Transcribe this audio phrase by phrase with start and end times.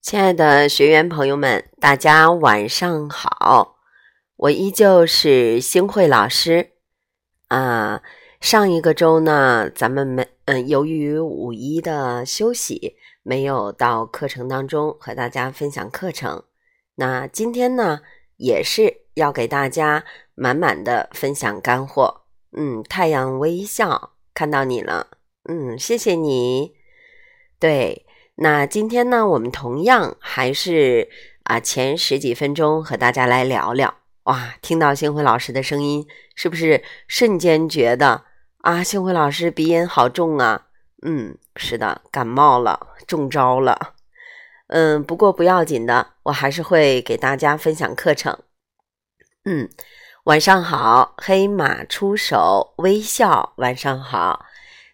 [0.00, 3.76] 亲爱的学员朋友们，大家晚上好！
[4.36, 6.72] 我依旧是星慧老师
[7.48, 8.02] 啊。
[8.40, 16.44] 上一个周呢，咱们没嗯，由于五一的休息，没有到课程当中和大家分享课程。
[16.94, 18.00] 那今天呢，
[18.36, 20.04] 也是要给大家
[20.34, 22.22] 满满的分享干货。
[22.56, 25.08] 嗯，太阳微笑，看到你了。
[25.48, 26.74] 嗯，谢谢你。
[27.58, 28.06] 对，
[28.40, 31.08] 那今天呢，我们同样还是
[31.42, 33.92] 啊，前十几分钟和大家来聊聊。
[34.22, 36.06] 哇，听到星辉老师的声音，
[36.36, 38.22] 是不是瞬间觉得
[38.58, 40.66] 啊，星辉老师鼻音好重啊？
[41.02, 43.94] 嗯，是的，感冒了，中招了。
[44.68, 48.38] 嗯，不过不要紧的，我还是会给大家分享课程。
[49.44, 49.68] 嗯。
[50.24, 53.54] 晚上好，黑马出手，微笑。
[53.56, 54.44] 晚上好，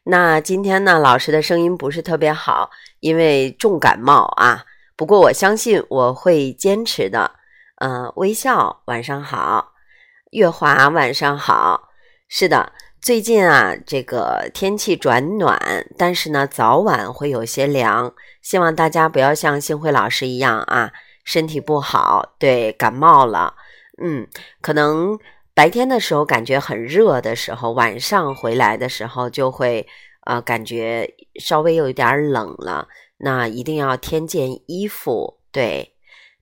[0.05, 2.71] 那今天呢，老师的声音不是特别好，
[3.05, 4.65] 因为重感冒啊。
[4.97, 7.31] 不过我相信我会坚持的。
[7.77, 8.81] 嗯，微笑。
[8.87, 9.73] 晚上好，
[10.31, 10.89] 月华。
[10.89, 11.91] 晚上好。
[12.29, 18.15] 是的，最近啊，这个天气转暖，但是呢，早晚会有些凉。
[18.41, 20.91] 希望大家不要像星辉老师一样啊，
[21.25, 23.55] 身体不好，对，感冒了。
[24.03, 24.27] 嗯，
[24.63, 25.19] 可能
[25.53, 29.87] 白天的时候感觉很热的时候，晚上回来的时候就会
[30.25, 32.89] 呃感觉稍微有一点冷了。
[33.19, 35.39] 那一定要添件衣服。
[35.53, 35.95] 对，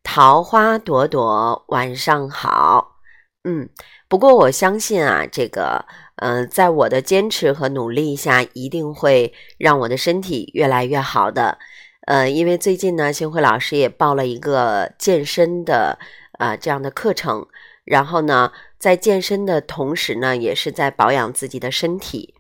[0.02, 2.96] 桃花朵朵晚上好。
[3.44, 3.68] 嗯，
[4.08, 5.84] 不过我相信啊，这个
[6.16, 11.58] 呃，在我的坚持和努力下，一定会让我的身体越来越好的。
[12.06, 15.98] 呃，因为最近呢，星辉老师也报了一个健身的。
[16.38, 17.46] 啊，这样的课程，
[17.84, 22.31] 然后呢，在健身的同时呢，也是在保养自己的身体。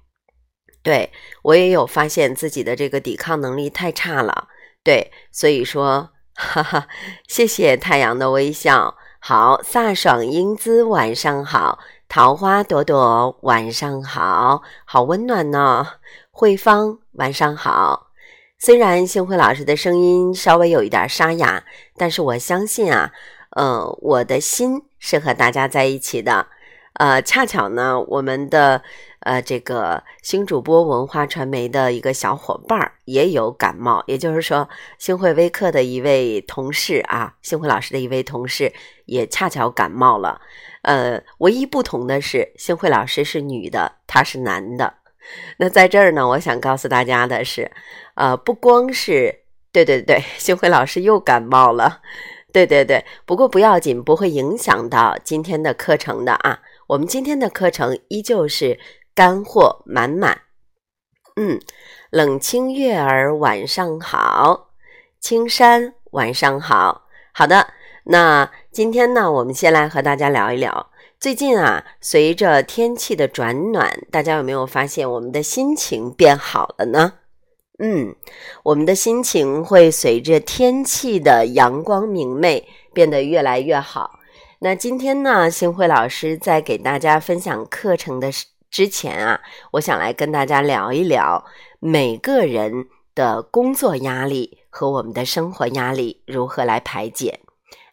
[0.82, 1.12] 对
[1.42, 4.48] 我也有发现自己的这个抵抗能力太差了。
[4.82, 6.88] 对，所以说，哈哈，
[7.28, 8.96] 谢谢太阳的微笑。
[9.20, 11.78] 好，飒爽英姿，晚上好。
[12.08, 15.86] 桃花朵朵，晚上好，好温暖呢。
[16.30, 18.08] 慧芳，晚上好。
[18.58, 21.64] 虽然星辉老师的声音稍微有一点沙哑，
[21.96, 23.12] 但是我相信啊。
[23.50, 26.46] 呃，我的心是和大家在一起的，
[26.94, 28.82] 呃，恰巧呢，我们的
[29.22, 34.68] 呃这个新主播文化传媒的一个小伙伴儿也有感冒，也就是说，
[34.98, 38.72] 星汇微课的一位同事啊，星汇老师的一位同事
[39.06, 40.40] 也恰巧感冒了。
[40.82, 44.94] 呃，唯一不同的是，星汇老师是女的，他是男的。
[45.58, 47.70] 那在这儿呢，我想告诉大家的是，
[48.14, 52.00] 呃，不光是对对对，星辉老师又感冒了。
[52.52, 56.60] 对对对，不过不要紧，不会影响到今天的课程的啊。
[56.88, 58.78] 我们今天的课程依旧是
[59.14, 60.42] 干货满满。
[61.36, 61.60] 嗯，
[62.10, 64.68] 冷清月儿晚上好，
[65.18, 67.06] 青山晚上好。
[67.32, 67.68] 好的，
[68.04, 77.14] 那今天呢，我们先来和大家聊一聊，最近啊，随着天气的转暖，大家有没有发现我们的心情变好了呢？
[77.78, 78.14] 嗯，
[78.64, 84.20] 我们的心情会随着天气的阳光明媚变得越来越好。
[84.60, 88.30] 那今天呢，星辉老师在给大家分享课程的
[88.72, 89.40] 之前啊，
[89.72, 91.44] 我想来跟大家聊一聊
[91.78, 97.40] 每个人的工作压力和我们的生活压力如何来排解。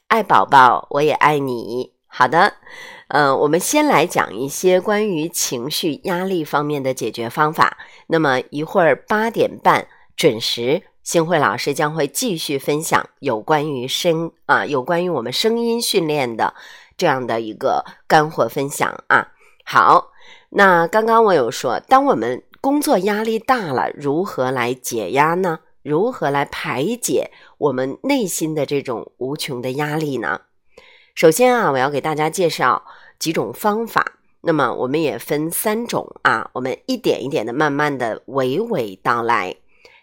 [0.08, 1.92] 爱宝宝，我也爱你。
[2.08, 2.54] 好的，
[3.10, 7.78] 嗯，我们先来讲一些关于情绪压力方面的解决方法。
[8.08, 9.86] 那么一会儿八点半
[10.16, 16.54] 准时，星慧老师将会继续分享有关于声啊，有关于我们声音训练的
[16.96, 19.28] 这样的一个干货分享啊。
[19.66, 20.14] 好，
[20.50, 25.60] 那刚刚我有说，当我们工作压力大了，如何来解压呢？
[25.82, 30.42] 如何来排解我们内心的这种无穷的压力呢？
[31.16, 32.84] 首先啊，我要给大家介绍
[33.18, 34.14] 几种方法。
[34.42, 39.56] 那么我们也分三种啊，我们一点一点的、慢慢的娓娓道来。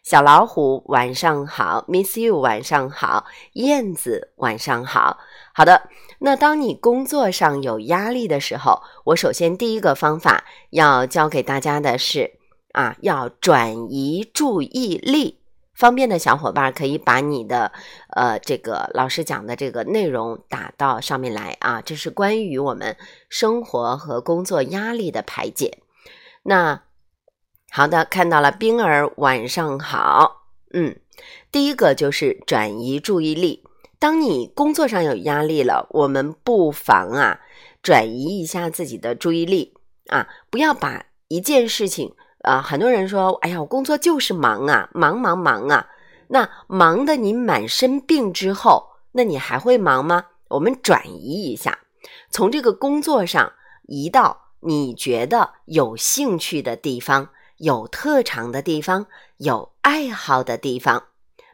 [0.03, 5.19] 小老虎晚上好，Miss You 晚上好，燕子晚上好。
[5.53, 12.33] 好的，那当你工作上有压力的时候，我首先第一个方法要教给大家的是
[12.73, 15.41] 啊，要转移注意力。
[15.75, 17.71] 方便的小伙伴可以把你的
[18.09, 22.97] 呃这个老师讲的这个内容打到上面来啊，这是关于我们
[23.29, 25.81] 生活和工作压力的排解。
[26.45, 26.83] 那
[27.71, 30.97] 好的，看到了，冰儿晚上好，嗯，
[31.53, 33.66] 第一个就是转移注意力。
[33.99, 37.41] 当你工作上有压力了，我们不妨啊
[37.83, 39.75] 转移一下自己的注意力
[40.09, 42.15] 啊，不要把一件事情。
[42.43, 45.89] 啊，很多人说：“哎呀，我工作就是忙啊，忙忙忙啊！”
[46.29, 50.27] 那忙的你满身病之后，那你还会忙吗？
[50.51, 51.77] 我们转移一下，
[52.31, 53.53] 从这个工作上
[53.89, 59.07] 移到你觉得有兴趣的地方、有特长的地方、
[59.39, 61.03] 有爱好的地方。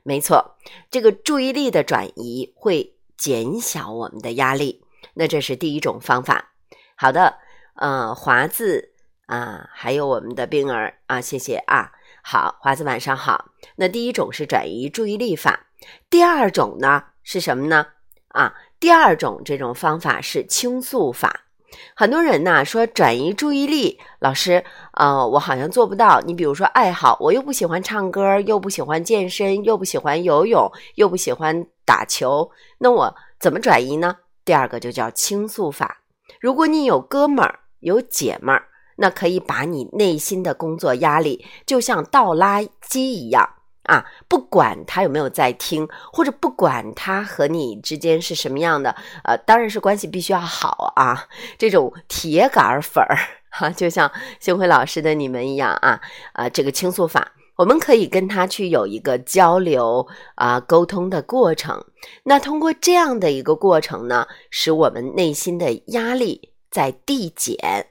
[0.02, 0.56] 没错，
[0.90, 4.84] 这个注意力的转移会减小我们的压力。
[5.14, 6.52] 那这是第一种方法。
[6.96, 7.38] 好的，
[7.76, 8.92] 呃，华子
[9.26, 11.92] 啊，还有我们的冰儿啊，谢谢啊。
[12.22, 13.52] 好，华子晚上好。
[13.76, 15.66] 那第一种是转移注意力法，
[16.10, 17.86] 第二种呢是什么呢？
[18.28, 21.46] 啊，第二种这种方法是倾诉法。
[21.94, 24.64] 很多人呢说转移注意力，老师，
[24.94, 26.20] 呃，我好像做不到。
[26.20, 34.16] 你比如说爱好，我又不喜欢唱歌，又不喜欢健身，又不喜欢游泳，又不喜欢打球，那我怎么转移呢？
[34.44, 36.02] 第二个就叫倾诉法。
[36.40, 38.68] 如果你有哥们儿，有姐们儿。
[38.94, 43.48] 那可以把你内心的工作压力，就像倒垃圾一样
[43.84, 48.94] 啊，不管他有没有在听，或者不管他和你之间是什么样的，
[49.24, 51.26] 呃，当然是关系必须要好啊。
[51.58, 53.18] 这种铁杆粉儿
[53.50, 56.00] 哈，就像星辉老师的你们一样啊，
[56.32, 60.06] 啊，这个倾诉法，我们可以跟他去有一个交流
[60.36, 61.84] 啊沟通的过程。
[62.24, 67.88] 那通过这样的一个过程呢，使我们内心的压力在递减。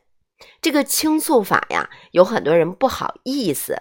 [0.62, 3.78] 这个倾诉法呀，有很多人不好意思，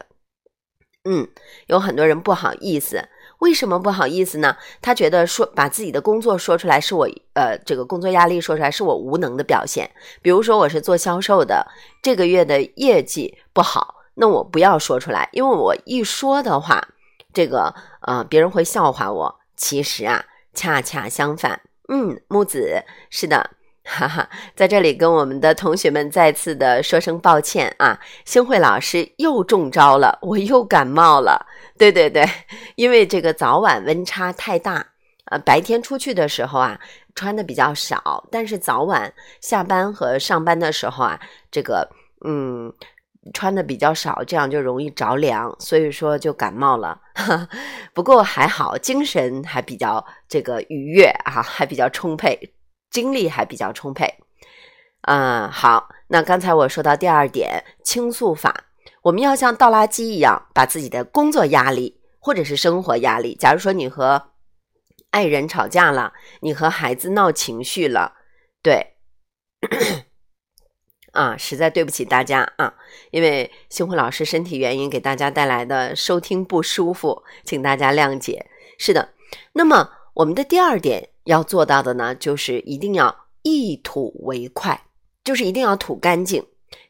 [1.05, 1.27] 嗯，
[1.67, 3.09] 有很多人不好意思。
[3.39, 4.59] 为什么不好意思呢？
[4.83, 9.91] 他觉得说把自己的工作说出来是我呃，这个工作压力说出来是我无能的表现。
[10.21, 11.67] 比如说我是做销售的，
[12.03, 16.87] 这个月的业绩不好，那我不要说出来，因为我一说的话，
[17.33, 19.41] 这个呃别人会笑话我。
[19.57, 23.53] 其实啊，恰恰相反，嗯，木子是的。
[23.93, 27.99] 哈哈，在这里跟我们的同学们再次的说声抱歉啊！
[28.25, 31.45] 星慧老师又中招了，我又感冒了。
[31.77, 32.25] 对对对，
[32.77, 34.87] 因为这个早晚温差太大，
[35.25, 36.79] 呃，白天出去的时候啊，
[37.17, 41.19] 穿的比较少，但是早晚下班和上班的时候啊，
[41.51, 41.91] 这个
[42.25, 42.73] 嗯，
[43.35, 47.01] 穿的比较少，这样就容易着凉，所以说就感冒了。
[47.93, 52.39] 不过还好，精神还比较这个愉悦啊，还比较充沛。
[52.91, 54.13] 精力还比较充沛，
[55.03, 58.65] 嗯，好，那刚才我说到第二点倾诉法，
[59.03, 64.31] 我们要像倒垃圾一样，把自己的工作压力或者是生活压力，假如说你和
[65.11, 68.15] 爱人吵架了，你和孩子闹情绪了，
[68.61, 68.95] 对，
[71.13, 72.75] 啊，实在对不起大家啊，
[73.13, 78.51] 因为星辉老师身体原因给大家带来的收听不舒服，请大家谅解。
[78.79, 79.11] 是的，
[79.53, 81.11] 那么我们的第二点。
[81.31, 84.87] 要做到的呢，就是一定要一吐为快，
[85.23, 86.45] 就是一定要吐干净。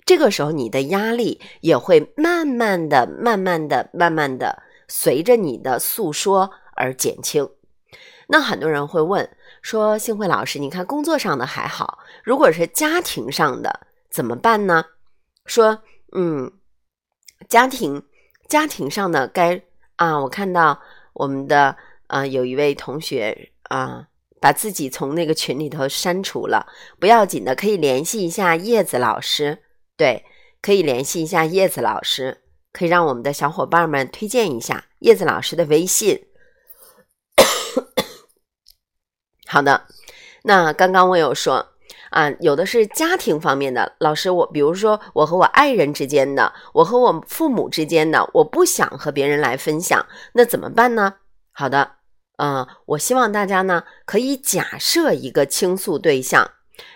[0.07, 7.49] 这个时候，你的压力也会慢慢的、慢慢的、慢慢的随着你的诉说而减轻。
[8.29, 9.29] 那很多人会问
[9.61, 14.87] 说：“幸会老师，你看工作上的还好，如果是家庭上的怎么办呢？”
[15.45, 15.83] 说
[16.17, 16.51] ：“嗯，
[17.49, 18.03] 家庭
[18.49, 19.63] 家庭上的该
[19.97, 20.81] 啊，我看到
[21.13, 21.77] 我们的
[22.07, 24.07] 啊有一位同学啊。”
[24.41, 26.67] 把自己从那个群里头删除了，
[26.99, 29.59] 不要紧的，可以联系一下叶子老师。
[29.97, 30.25] 对，
[30.62, 32.41] 可以联系一下叶子老师，
[32.73, 36.26] 可以让我们的小伙伴们推荐一下叶子老师的微信。
[39.47, 39.87] 好的，
[40.45, 41.75] 那刚刚我有说
[42.09, 51.17] 啊，有的是家庭方面的老师，我比如说我和我爱人之间的，我和我父母之间的，我不想和别人来分享，那怎么办呢？
[51.53, 52.00] 好的。
[52.42, 56.50] 嗯，我希望大家呢可以假设一个倾诉对象，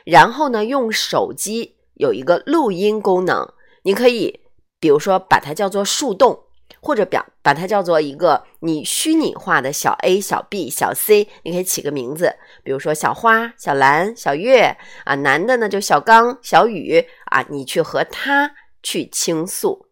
[0.07, 3.47] 然后呢用手机有一个录音功能，
[3.83, 4.41] 你可以
[4.81, 6.45] 比如说把它叫做树洞，
[6.81, 14.75] 或者表把它叫做一个你虚拟化的小 A、小 B、小 C，你可以起个名字，比如说小花、小蓝、小月
[15.05, 18.51] 啊，男的呢就小刚、小雨啊，你去和他
[18.83, 19.89] 去倾诉。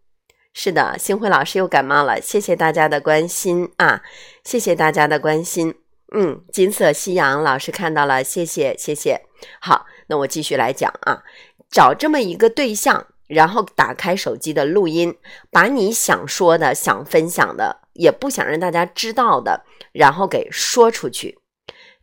[0.54, 4.02] 是的，星辉老师又感冒了，谢谢大家的关心啊，
[4.44, 5.74] 谢谢大家的关心。
[6.14, 9.22] 嗯，金色夕阳老师看到了，谢谢谢谢。
[9.60, 11.22] 好，那我继续来讲啊，
[11.70, 15.16] 找这么一个对象，然后打开手机的录音，
[15.50, 21.38] 把你想说的、想分享的，也不想让大家知道的，然后给说出去。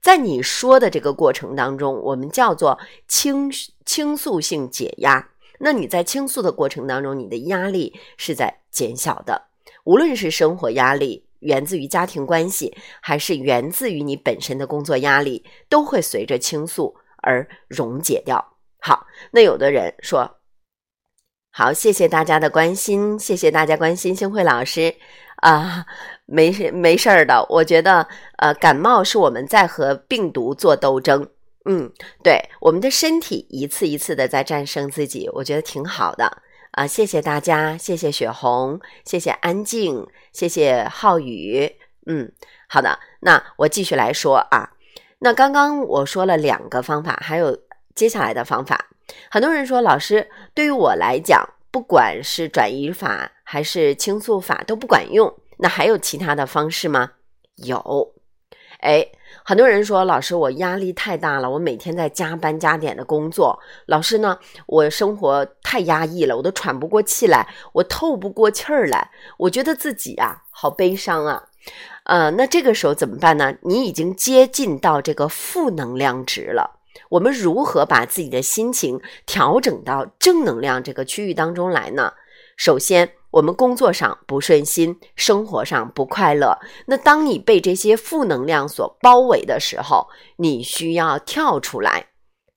[0.01, 3.51] 在你说的这个过程当中，我们叫做倾
[3.85, 5.29] 倾诉性解压。
[5.59, 9.49] 那你在倾诉的过程当中，你的压力是在减小的。
[9.83, 18.57] 无论是生活压力源自于家庭关系，还是源自于你本身的工作压力，都会随着倾诉而溶解掉。
[18.79, 20.37] 好，那有的人说，
[21.51, 24.95] 好，谢谢大家的关心，谢谢大家关心星慧老师
[25.37, 25.85] 啊，
[26.25, 27.45] 没事没事的。
[27.49, 31.27] 我觉得，呃，感冒是我们在和病毒做斗争。
[31.71, 36.87] 嗯，对，我们的身体一次一次的在战胜自己，我觉得挺好的啊。
[36.87, 41.71] 谢谢大家，谢谢雪红，谢谢安静，谢谢浩宇。
[42.07, 42.31] 嗯，
[42.67, 44.71] 好的，那我继续来说啊。
[45.19, 47.55] 那刚刚我说了两个方法，还有
[47.93, 48.87] 接下来的方法。
[49.29, 57.11] 很多人说，老师，对于我来讲，不管是转移法还是倾诉法都不管用，那还有其他的方式吗？
[57.57, 58.15] 有，
[58.79, 59.05] 哎，
[59.43, 71.43] 很多人说，老师，我压力太大了，我每天在加班加点的工作，老师呢，我生活太压抑了，我都喘不过气来，我透不过气儿来，我觉得自己啊，好悲伤啊。
[72.03, 73.53] 呃，那这个时候怎么办呢？
[73.61, 76.77] 你已经接近到这个负能量值了。
[77.09, 82.13] 我们如何把自己的心情调整到正能量这个区域当中来呢？
[82.57, 86.57] 首先，我们工作上不顺心，生活上不快乐。
[86.85, 90.07] 那当你被这些负能量所包围的时候，
[90.37, 92.07] 你需要跳出来。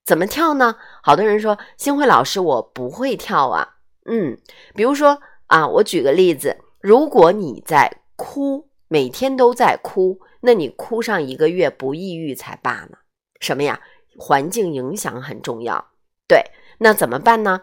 [0.05, 0.77] 怎么跳呢？
[1.03, 3.77] 好多人说，星辉老师，我不会跳啊。
[4.11, 4.39] 嗯，
[4.75, 8.69] 比如说啊，我举个例子，如果你在哭。
[8.89, 12.99] 每天都在哭，那你哭上一个月不抑郁才罢呢。
[13.41, 13.81] 什么呀？
[14.19, 15.83] 环境影响很重要。
[16.29, 16.45] 对，
[16.77, 17.63] 那怎么办呢？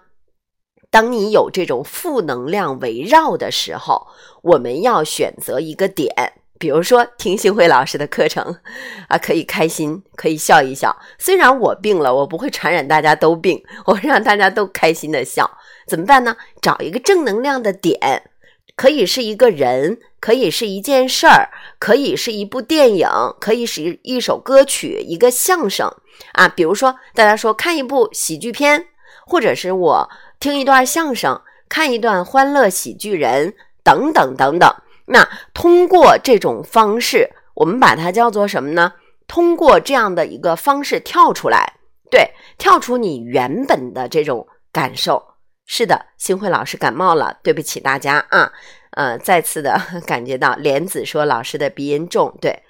[0.92, 4.08] 当你有这种负能量围绕的时候，
[4.42, 6.12] 我们要选择一个点，
[6.58, 8.58] 比如说听星辉老师的课程
[9.08, 10.98] 啊，可以开心，可以笑一笑。
[11.18, 15.50] 虽然我病了，我不会传染大家都病，我会让大家都开心的笑。
[15.88, 16.36] 怎么办呢？
[16.62, 18.24] 找一个正能量的点。
[18.76, 25.94] 可以是一个人，可以是一件事儿，可以是一部电影，可以是一首歌曲，一个相声
[26.32, 26.48] 啊。
[26.48, 28.86] 比如说，大家说看一部喜剧片，
[29.28, 33.54] 或者是我听一段相声，看一段欢乐喜剧人，
[33.84, 34.74] 等等等等。
[35.06, 38.94] 那通过这种方式，我们把它叫做什么呢？
[39.28, 41.74] 通过这样的一个方式跳出来，
[42.10, 45.36] 对，跳出你原本的这种感受。
[45.66, 48.52] 是的，星辉老师感冒了，对不起大家啊。
[48.92, 52.64] 呃，再次的 感觉到莲子说老师的鼻音重，对。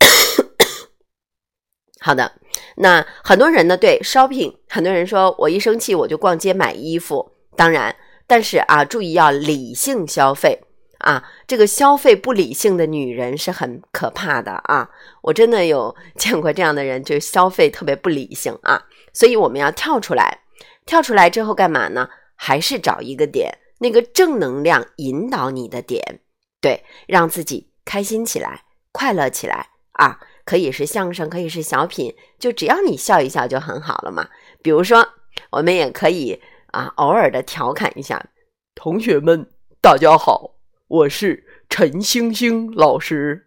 [2.00, 2.32] 好的，
[2.80, 7.94] 那很多人呢，对 shopping，很多人说我一生气我就逛街买衣服，当然，
[8.26, 10.60] 但是啊，注意要理性消费
[10.98, 11.24] 啊。
[11.46, 14.88] 这个消费不理性的女人是很可怕的啊。
[15.22, 18.82] 我真的有 见过这样的人，就消费特别不理性啊。
[19.12, 20.40] 所以我们要跳出来。
[20.86, 22.08] 跳出来之后干嘛呢？
[22.34, 26.20] 还是找一个点，那个正能量引导你的点，
[26.60, 30.20] 对，让自己开心起来，快乐起来啊！
[30.48, 34.26] 可以是相声，可以是小品，就只要你笑一笑就很好了嘛。
[34.62, 35.06] 比如说，
[35.50, 38.30] 我们也可以啊，偶尔的调侃一下，
[38.74, 39.46] 同学们，
[39.82, 40.54] 大家好，
[40.88, 43.44] 我是陈星星老师。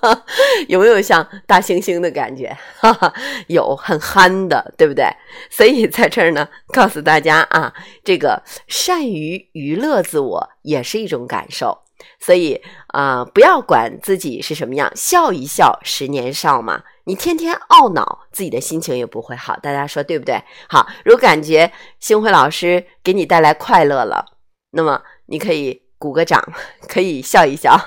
[0.68, 2.56] 有没有像大猩猩的感觉？
[2.80, 3.12] 哈哈，
[3.48, 5.04] 有很憨的，对不对？
[5.50, 11.82] 所以在这儿呢，告诉大家啊，这个善于娱乐自我也是一种感受。
[12.18, 16.82] 所以啊，不要管自己是什么样，笑一笑，十年少嘛。
[17.04, 19.56] 你天天懊恼，自己的心情也不会好。
[19.56, 20.42] 大家说对不对？
[20.68, 24.24] 好，如果感觉星辉老师给你带来快乐了，
[24.70, 26.42] 那么你可以鼓个掌，
[26.88, 27.78] 可以笑一笑。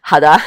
[0.00, 0.40] 好的。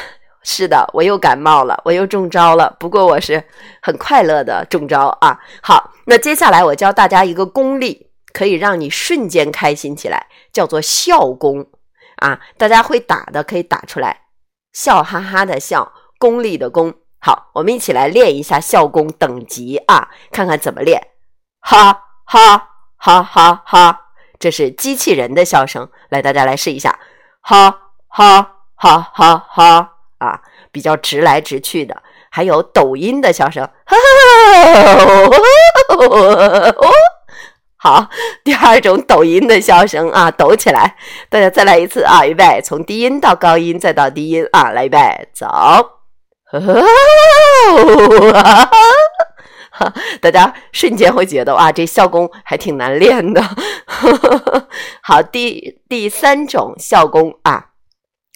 [0.44, 2.76] 是的，我又感冒了，我又中招了。
[2.80, 3.44] 不过我是
[3.80, 5.38] 很快乐的中招啊。
[5.62, 11.64] 好，那接下来我教大家一个功力，可以让你瞬间开心起来，叫做笑功
[12.22, 12.40] 啊。
[12.56, 14.22] 大家会打的可以打出来，
[14.72, 16.94] 笑哈哈的笑，功力的功。
[17.20, 21.08] 好，我们一起来练一下笑功等级啊，看看怎么练。
[21.60, 24.00] 哈哈哈哈哈，
[24.38, 25.88] 这是机器人的笑声。
[26.08, 26.98] 来，大家来试一下，
[27.40, 29.88] 哈哈哈哈哈。
[30.18, 32.00] 啊，比较直来直去的，
[32.30, 34.00] 还有抖音的笑声，哈哈
[35.16, 35.26] 哈
[35.88, 36.90] 哈哈哈
[37.82, 38.08] 好，
[38.44, 40.94] 第二种抖音的笑声啊，抖起来，
[41.28, 45.48] 大家再来一次啊，预备，从低音到高音再到低音啊，来预备，走，
[50.20, 53.42] 大家瞬间会觉得哇，这笑功还挺难练的。
[55.02, 57.70] 好，第第三种笑功啊。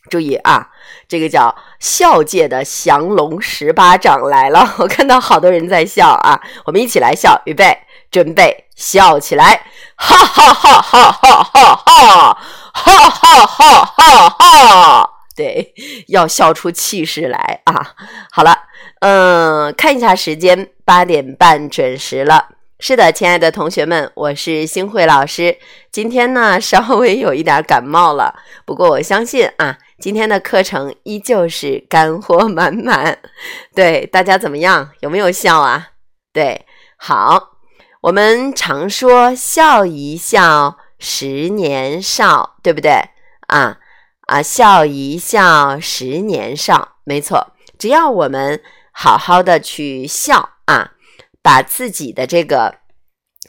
[0.08, 0.68] 注意啊，
[1.08, 4.74] 这个叫笑界的降龙十八掌来了！
[4.78, 7.76] 我看到好多人在笑啊，我们一起来笑，预备，
[8.16, 9.66] 准备，笑起来！
[9.94, 12.38] 哈哈哈哈哈哈哈，
[12.72, 15.10] 哈哈哈哈哈！
[15.36, 15.74] 对，
[16.08, 17.94] 要笑出气势来啊！
[18.32, 18.56] 好了，
[19.00, 22.48] 嗯，看一下时间，八点半准时了。
[22.80, 25.58] 是的，亲爱的同学们，我是星慧老师。
[25.92, 33.18] 今天呢，稍微有一点感冒了，不过我相信啊，今天的课程依旧是干货满满。
[33.74, 34.90] 对大家怎么样？
[35.00, 35.88] 有没有笑啊？
[36.32, 36.64] 对，
[36.96, 37.55] 好。
[38.06, 42.92] 我们常说“笑一笑，十年少”，对不对？
[43.48, 43.78] 啊
[44.28, 47.54] 啊，笑一笑，十年少，没错。
[47.76, 50.92] 只要我们好好的去笑啊。
[51.42, 52.76] 把自己的这个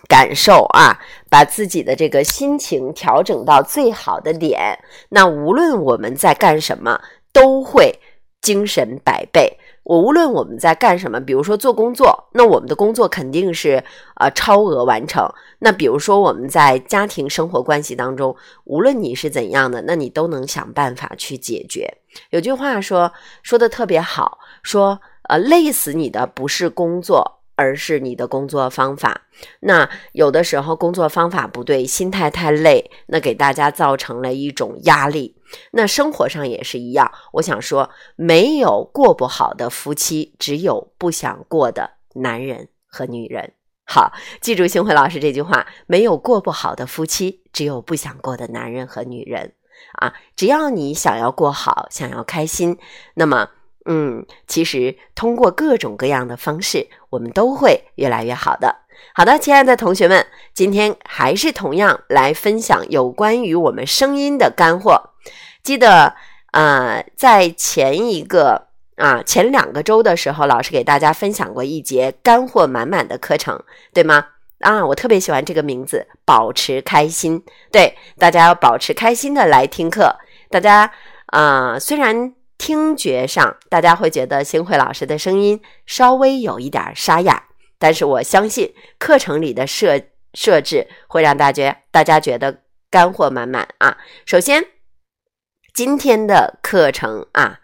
[0.07, 0.99] 感受啊，
[1.29, 6.99] 把自己的这个心情调整到最好的点，那无论我们在干什么，
[7.31, 7.99] 都会
[8.41, 9.59] 精神百倍。
[9.87, 13.81] 我无论我们在干什么，比如说做工作，那我们的工作肯定是
[14.15, 15.25] 呃超额完成。
[15.59, 21.99] 那比如说我们在家庭生活关系当中，无论你是怎样的，那你都能想办法去解决。
[22.31, 27.36] 有句话说说的特别好，说呃累死你的不是工作。
[27.57, 29.23] 而是你的工作方法，
[29.61, 35.35] 那有的时候工作方法不对，心态太累，那给大家造成了一种压力。
[35.71, 43.53] 那生活上也是一样，我想说，没有过不好的夫妻，只有不想过的男人和女人。
[43.85, 49.53] 好，记住星辉老师这句话：没有过不好的夫妻，只有不想过的男人和女人。
[49.93, 52.77] 啊，只要你想要过好，想要开心，
[53.15, 53.49] 那么。
[53.89, 56.85] 嗯，其实通过各种各样的方式，
[57.17, 58.75] 我们都会越来越好的。
[59.15, 65.13] 好的，亲爱的同学们，今天还是同样来分享有关于我们声音的干货。
[65.63, 66.13] 记得
[66.51, 73.59] 啊，在前一个啊前两个周的时候，老师给大家分享过一节干货满满的课程，
[73.91, 74.23] 对吗？
[74.59, 77.43] 啊，我特别喜欢这个名字，保持开心。
[77.71, 80.15] 对，大家要保持开心的来听课。
[80.51, 80.91] 大家
[81.25, 82.35] 啊，虽然。
[82.57, 87.43] 听觉上，大家会觉得星慧老师的声音稍微有一点沙哑，
[87.77, 90.01] 但是我相信课程里的设
[90.33, 93.97] 设置会让大家大家觉得干货满满啊。
[94.25, 94.65] 首先，
[95.73, 97.59] 今天的课程啊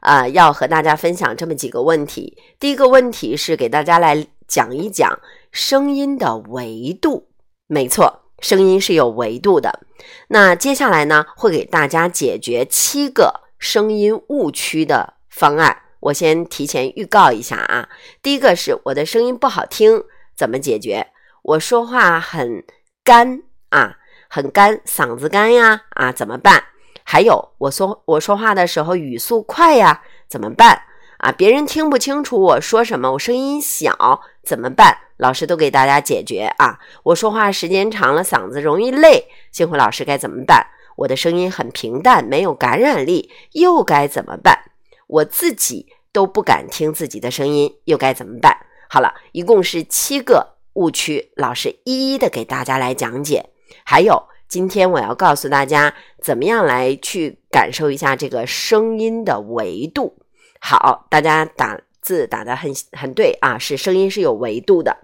[0.00, 2.38] 啊要和大家分享这么几个问题。
[2.60, 5.18] 第一个问题是给大家来讲一讲
[5.50, 7.28] 声音的维度，
[7.66, 9.80] 没错，声音是有维度的。
[10.28, 13.47] 那接下来呢，会给大家解决七个。
[13.58, 17.88] 声音误区的方案，我先提前预告一下啊。
[18.22, 20.04] 第一个是我的声音不好听，
[20.36, 21.08] 怎么解决？
[21.42, 22.64] 我说话很
[23.02, 23.96] 干啊，
[24.28, 26.62] 很干，嗓子干呀啊，怎么办？
[27.04, 30.82] 还有我说我说话的时候语速快呀，怎么办？
[31.18, 34.96] 啊，别人听不清楚我说什么，我声音小怎么办？
[35.16, 36.78] 老师都给大家解决啊。
[37.02, 40.64] 我说话时间长了，嗓子容易累，幸辉老师该怎么办？
[40.98, 44.58] 我的声音很平淡，没有感染力，又该怎么办？
[45.06, 48.56] 我自己都不敢听自己的声音，又该怎么办？
[48.90, 53.50] 好了，一共是七个误区，老师一一的给大家来讲解。
[53.84, 60.16] 还有，今天我要告诉大家，怎么样来去感受一下这个声音的维度。
[60.58, 64.96] 好，大家打字打的很很对啊，是声音是有维度的。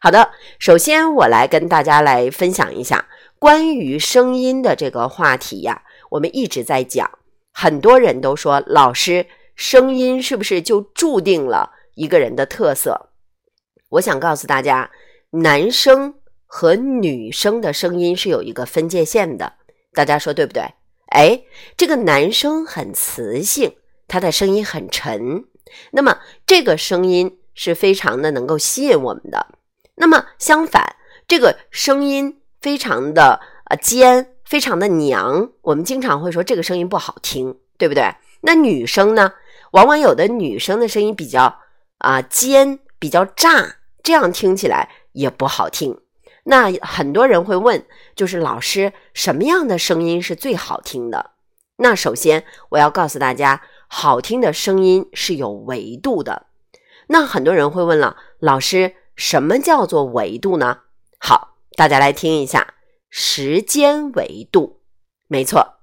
[0.00, 3.06] 好的，首先我来跟大家来分享一下。
[3.42, 7.10] 关于声音的这个话题呀，我们一直在讲。
[7.50, 9.26] 很多人都说，老师，
[9.56, 13.08] 声音是不是就注定了一个人的特色？
[13.88, 14.88] 我想告诉大家，
[15.30, 16.14] 男生
[16.46, 19.54] 和女生的声音是有一个分界线的。
[19.92, 20.62] 大家说对不对？
[21.06, 21.42] 哎，
[21.76, 23.74] 这个男生很磁性，
[24.06, 25.46] 他的声音很沉，
[25.90, 29.48] 那么这个声音是非常的能够吸引我们的。
[29.96, 30.94] 那么相反，
[31.26, 32.38] 这个声音。
[32.62, 38.14] 非常的呃尖，非常的娘，我们经常会说这个声音不好听，对不对？
[38.42, 39.32] 那女生呢，
[39.72, 41.58] 往往有的女生的声音比较
[41.98, 46.00] 啊尖，比较炸，这样听起来也不好听。
[46.44, 51.32] 那很多人会问，就是老师什么样的声音是最好听的？
[51.78, 56.46] 那首先我要告诉大家，好听的声音是有维度的。
[57.08, 60.78] 那很多人会问了，老师什么叫做维度呢？
[61.18, 61.51] 好。
[61.74, 62.74] 大家来听一下
[63.08, 64.80] 时间维度，
[65.26, 65.78] 没错，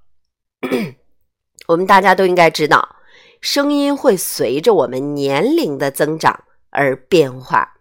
[1.66, 2.96] 我们大家都应该知道，
[3.40, 7.76] 声音会随着我们年龄的增长而变化。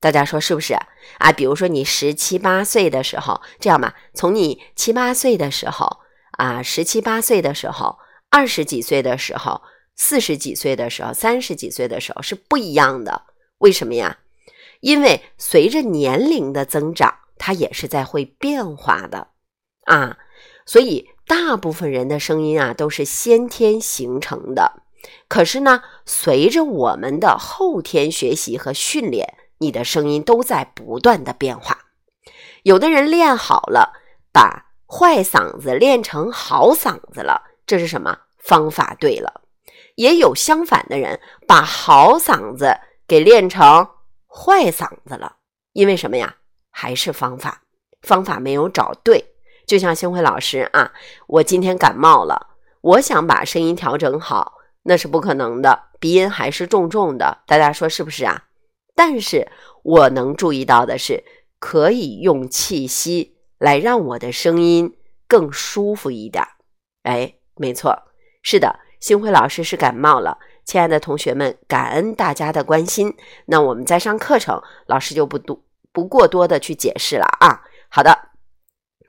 [0.00, 0.74] 大家说是不是
[1.18, 1.32] 啊？
[1.32, 5.98] 比如说你十七八岁的时候，这样吧，从你七八岁的时候
[6.32, 7.96] 啊，十七八岁的时候，
[8.28, 9.62] 二十几岁的时候，
[9.94, 13.22] 四十几岁的时候，三十几岁的时候是不一样的。
[13.58, 14.18] 为什么呀？
[14.80, 17.18] 因为随着年龄的增长。
[17.44, 19.26] 它也是在会变化的
[19.86, 20.16] 啊，
[20.64, 24.84] 所以大部分人的声音啊都是先天形成的。
[25.26, 31.76] 可是呢，随着我们的后天学习和训练，你的声音都在不断的变化。
[32.62, 33.92] 有的人练好了，
[34.32, 38.16] 把坏嗓子练成好嗓子了，这是什么？
[38.38, 39.42] 方法对了。
[39.96, 42.78] 也有相反的人，把好嗓子
[43.08, 43.88] 给练成
[44.28, 45.38] 坏嗓子了，
[45.72, 46.36] 因为什么呀？
[46.72, 47.62] 还是方法，
[48.00, 49.24] 方法没有找对。
[49.64, 50.92] 就像星辉老师啊，
[51.28, 52.48] 我今天感冒了，
[52.80, 57.38] 我想把声音调整好，那是不可能的，鼻音还是重重的。
[57.46, 58.46] 大家说是不是啊？
[58.96, 59.48] 但是
[59.84, 61.22] 我能注意到的是，
[61.60, 64.96] 可以用气息来让我的声音
[65.28, 66.44] 更舒服一点。
[67.04, 67.96] 哎，没错，
[68.42, 68.80] 是的。
[68.98, 73.16] 星辉老师是感冒了，亲爱的同学们，感恩大家的关心。
[73.46, 75.60] 那我们在上课程，老师就不多
[75.92, 77.62] 不过多的去解释了啊。
[77.88, 78.30] 好的，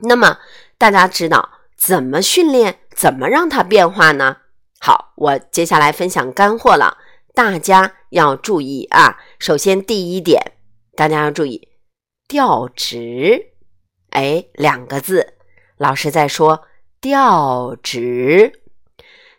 [0.00, 0.38] 那么
[0.76, 4.36] 大家知道怎么训练，怎么让它变化呢？
[4.80, 6.98] 好，我接下来分享干货了，
[7.32, 9.18] 大家要注意啊。
[9.38, 10.52] 首先第一点，
[10.94, 11.68] 大家要注意
[12.28, 13.52] 调值，
[14.10, 15.34] 哎，两个字，
[15.78, 16.64] 老师在说
[17.00, 18.60] 调值。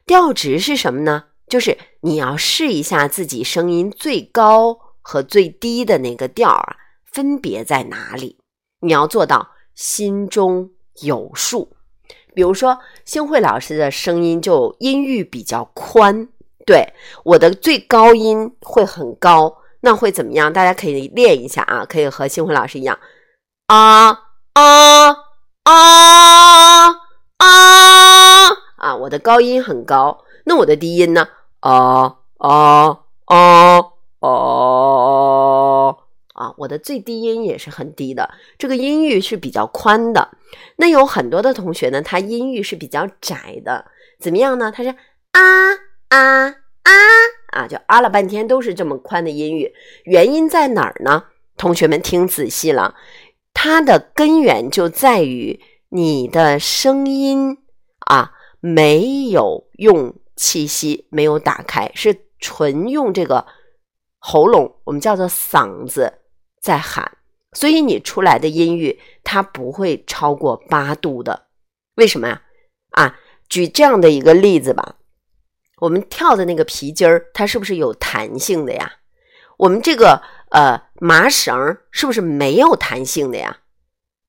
[0.06, 1.26] 调值是什么呢？
[1.48, 6.76] 就是你要试一下自己声音最高和最低的那个调啊，
[7.16, 8.38] 分别在哪里？
[8.82, 10.70] 你要做到心中
[11.02, 11.72] 有数。
[12.34, 16.28] 比如说，星慧老师的声音就音域比较宽，
[16.66, 20.52] 对我的最高音会很高，那会怎么样？
[20.52, 23.00] 大家可以练一下啊，可以和星慧老师一样，
[23.68, 24.10] 啊
[24.52, 25.10] 啊
[25.64, 26.90] 啊
[27.38, 28.50] 啊。
[28.76, 31.30] 啊，我的高音很高，那我的低音呢？
[31.62, 33.80] 啊啊啊
[34.20, 35.45] 啊啊！
[36.58, 40.30] 我的最低音也是很低的，这个音域是比较宽的。
[40.78, 43.86] 那有很多的同学呢，他音域是比较窄的，
[44.20, 44.72] 怎么样呢？
[44.72, 44.90] 他是
[45.32, 45.72] 啊
[46.10, 46.92] 啊啊
[47.52, 51.26] 啊，就啊了半天都是这么宽的音域，原因在哪儿呢？
[51.58, 52.96] 同学们听仔细了，
[53.54, 57.58] 它的根源就在于你的声音
[58.08, 58.32] 啊。
[58.62, 63.46] 没有用气息，没有打开，是纯用这个
[64.18, 66.12] 喉咙，我们叫做嗓子
[66.66, 67.12] 在喊，
[67.54, 71.46] 所以你出来的音域它不会超过八度的。
[71.94, 72.42] 为什么呀？
[72.90, 74.96] 啊，举这样的一个例子吧，
[75.78, 78.94] 我们跳的那个皮筋儿，它是不是有弹性的呀？
[79.58, 83.60] 我们这个呃麻绳是不是没有弹性的呀？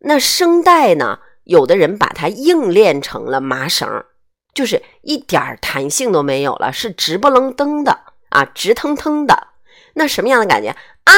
[0.01, 1.21] 那声带呢？
[1.45, 4.05] 有的人把它硬练成了麻绳。
[4.53, 9.49] 就是一点弹性都没有了，是直不楞登的啊，直腾腾的。
[9.95, 10.69] 那什么样的感觉
[11.05, 11.15] 啊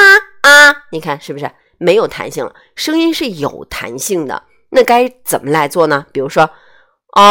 [0.48, 0.86] 啊？
[0.90, 2.54] 你看是不是没有弹性了？
[2.74, 6.06] 声音是有弹性的，那该怎么来做呢？
[6.12, 6.50] 比如说
[7.12, 7.22] 啊，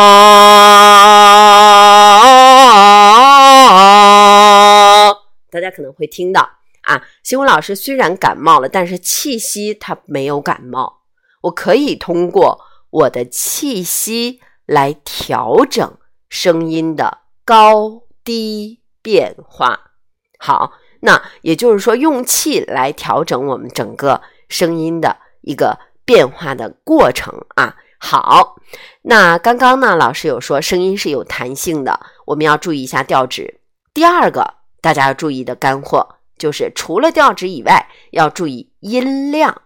[5.49, 6.49] 大家可能会听到
[6.83, 7.01] 啊。
[7.23, 11.01] 新闻老师虽然感冒了，但是气息他没有感冒，
[11.41, 14.39] 我可以通过我的气息。
[14.67, 19.91] 来调整声音的高低变化。
[20.37, 27.75] 好，那也就是说，用气来调整我们整个声音的一个变化的过程啊。
[27.99, 28.57] 好，
[29.01, 33.59] 那刚刚呢，老师有说声音是有弹性的，我们要注意一下调值。
[33.93, 39.63] 第二个，大家要注意的干货就是，除了调值以外，要注意音量。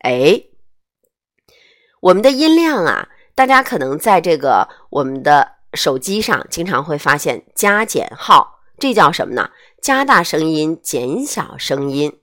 [0.00, 0.42] 哎，
[2.00, 3.08] 我们的音量啊。
[3.32, 9.48] 大家可能在这个我们的手机上经常会发现加减号，这叫什么呢？
[9.80, 12.18] 加大声音，减小声音。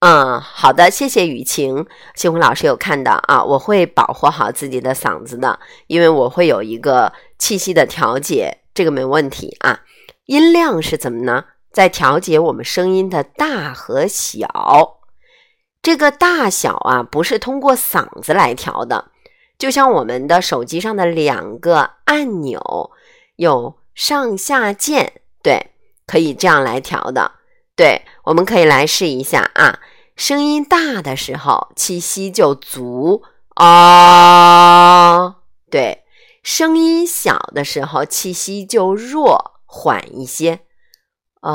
[0.00, 9.80] 嗯，好的，谢谢雨晴，星辉老师有看到啊，我会保护好自己的嗓子的，因为我会有一个气息的调节，这个没问题啊。
[10.26, 11.44] 音量是怎么呢？
[11.72, 14.98] 在调节我们声音的大和小，
[15.82, 19.10] 这个大小啊，不是通过嗓子来调的。
[19.58, 22.90] 就像我们的手机上的两个按钮
[23.36, 25.70] 有上下键，对，
[26.06, 27.32] 可以这样来调的。
[27.74, 29.80] 对，我们可以来试一下啊。
[30.14, 33.22] 声音大的时候，气息就足
[33.54, 35.36] 啊。
[35.70, 36.04] 对，
[36.42, 40.60] 声音小的时候，气息就弱，缓一些
[41.40, 41.52] 啊。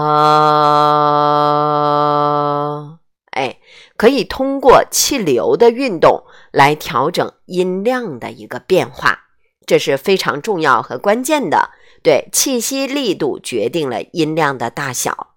[3.31, 3.57] 哎，
[3.95, 6.23] 可以通过气流的运动。
[6.51, 9.21] 来调整音量的一个变化，
[9.65, 11.69] 这是非常重要和关键的。
[12.03, 15.35] 对，气息力度决定了音量的大小。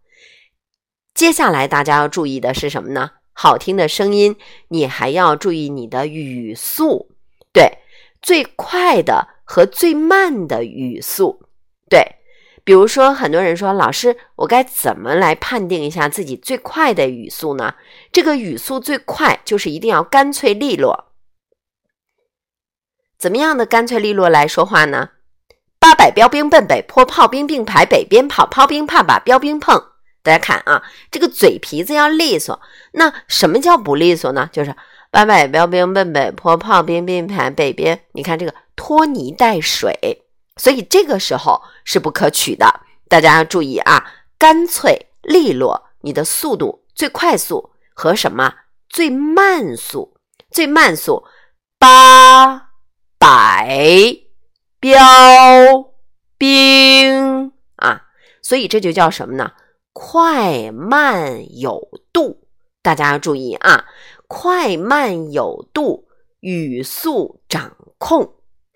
[1.14, 3.12] 接下来大家要注意的是什么呢？
[3.32, 4.36] 好听的声音，
[4.68, 7.10] 你还要注意你的语速。
[7.52, 7.78] 对，
[8.22, 11.46] 最快的和最慢的语速。
[11.90, 12.16] 对，
[12.64, 17.74] 比如说，很多人说，老师，我该怎么来判定一下自己最快的语速呢？
[18.10, 21.12] 这个语速最快，就是一定要干脆利落。
[23.18, 25.10] 怎么样的干脆利落来说话呢？
[25.84, 29.78] 八百标兵奔北坡，炮兵并排北边跑，炮兵怕把标兵碰。
[30.22, 32.58] 大家看啊，这个嘴皮子要利索。
[32.92, 34.48] 那什么叫不利索呢？
[34.50, 34.74] 就是
[35.10, 38.00] 八百标兵奔北坡，炮兵并排北边。
[38.12, 40.24] 你看这个拖泥带水，
[40.56, 42.80] 所以这个时候是不可取的。
[43.10, 48.54] 大家要注意啊，干脆利落，你的速度最快速和什么
[48.88, 50.16] 最慢速？
[50.50, 51.26] 最慢速
[51.78, 52.70] 八
[53.18, 54.23] 百
[54.84, 55.92] 标
[56.36, 58.02] 兵啊，
[58.42, 59.52] 所以这就叫什么呢？
[59.94, 62.46] 快慢有度，
[62.82, 63.86] 大家要注意啊！
[64.28, 66.06] 快慢有度，
[66.40, 68.34] 语速掌控。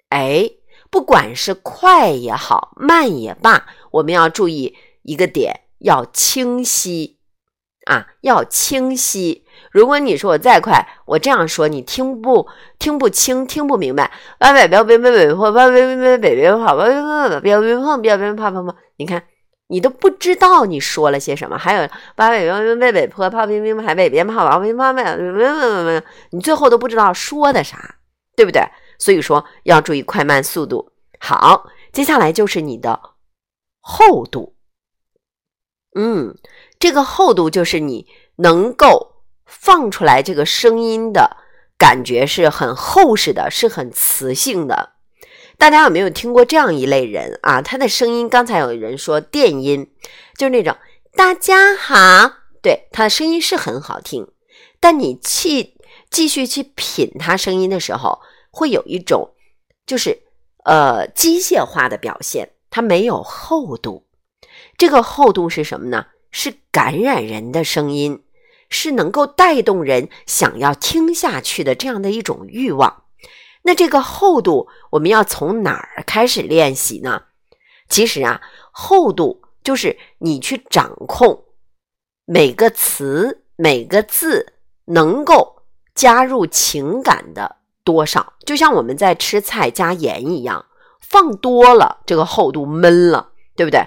[0.08, 0.48] 哎，
[0.88, 7.17] 不管是快也好，慢也罢，我们要注意一个点，要清晰
[7.88, 9.44] 啊，要清晰。
[9.72, 12.48] 如果你说我再快，我这样说你听不
[12.78, 14.12] 听不清，听不明白。
[14.38, 16.84] 八百标兵奔北坡，八百标兵奔北边跑，八
[17.28, 18.74] 百标兵碰，标兵怕碰碰。
[18.96, 19.24] 你看。
[19.70, 27.96] 你都不知道你说了些什么，还有八百标兵奔北坡，炮兵兵排北边炮，炮兵炮没有，你最后都不知道说的啥，
[28.34, 28.62] 对不对？
[28.98, 30.90] 所以说要注意快慢速度。
[31.20, 32.98] 好，接下来就是你的
[33.82, 34.56] 厚度。
[35.94, 36.34] 嗯，
[36.78, 41.36] 这个厚度就是你能够放出来这个声音的
[41.76, 44.92] 感觉是很厚实的，是很磁性的。
[45.56, 47.60] 大家有没有听过这样一类人啊？
[47.60, 49.90] 他的声音，刚才有人说电音，
[50.36, 50.76] 就是那种
[51.16, 51.96] “大家好”，
[52.62, 54.28] 对，他的声音是很好听，
[54.78, 55.74] 但你去
[56.10, 59.34] 继续去品他声音的时候，会有一种
[59.84, 60.16] 就是
[60.64, 64.06] 呃机械化的表现，它没有厚度。
[64.76, 66.06] 这个厚度是什么呢？
[66.30, 68.22] 是感染人的声音，
[68.68, 73.04] 是能够带动人想要听下去的这样的一种欲望。
[73.62, 77.24] 那这个厚度，我们要从哪儿开始练习呢？
[77.88, 81.44] 其实啊，厚度就是你去掌控
[82.24, 84.54] 每个词、每个字
[84.86, 85.62] 能够
[85.94, 90.66] 加入情感的多少，就像我们在吃菜加盐一样，
[91.00, 93.80] 放多了这个厚度闷了，对不对？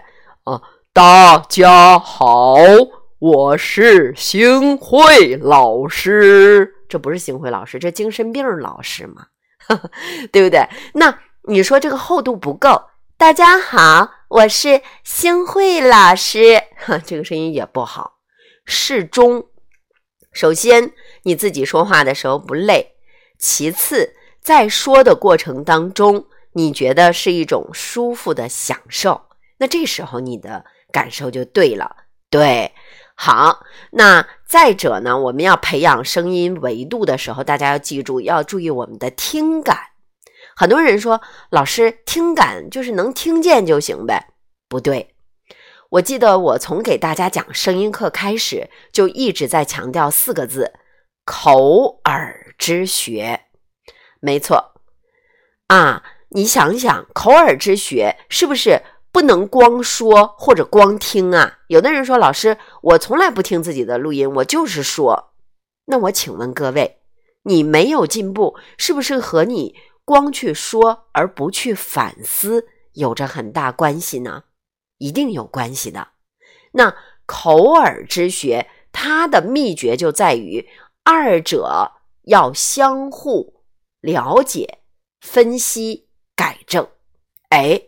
[0.44, 0.62] 哦，
[0.94, 2.58] 大家好，
[3.18, 9.28] 我是星慧老师，这不是星慧老师，这精神病老师吗？
[10.34, 10.68] 对不对？
[10.96, 12.90] 那你说这个厚度不够。
[13.16, 18.18] 大家好，我是星慧老师，哈这个声音也不好，
[18.66, 19.46] 适中。
[20.34, 20.92] 首先
[21.24, 22.96] 你自己说话的时候不累，
[23.40, 29.22] 其次在说的过程当中，你觉得是一种舒服的享受，
[29.60, 31.96] 那这时候你的感受就对了。
[32.30, 32.72] 对，
[33.16, 39.78] 好，那再者呢，我们要培养声音维度的时候，大家要记住，要注意我们的听感。
[40.56, 44.34] 很多人说，老师听感就是能听见就行呗？
[44.70, 45.14] 不对，
[45.90, 50.74] 我记得我从给大家讲声音课开始，就一直在强调四个字：
[51.26, 53.42] 口耳之学。
[54.20, 54.74] 没错，
[55.68, 58.82] 啊，你想想，口耳之学是不是？
[59.12, 61.60] 不能光说或者光听啊！
[61.68, 65.34] 有的人说：“老师，我从来不听自己的录音，我就是说。”
[65.86, 67.02] 那我请问各位，
[67.44, 74.46] 你没有进步，是不是和你光去说而不去反思有着很大关系呢？
[74.98, 76.08] 一定有关系的。
[76.72, 76.96] 那
[77.26, 80.66] 口耳之学，它的秘诀就在于
[81.04, 81.92] 二者
[82.24, 83.62] 要相互
[84.00, 84.80] 了解、
[85.20, 86.88] 分析、改正。
[87.50, 87.82] 哎。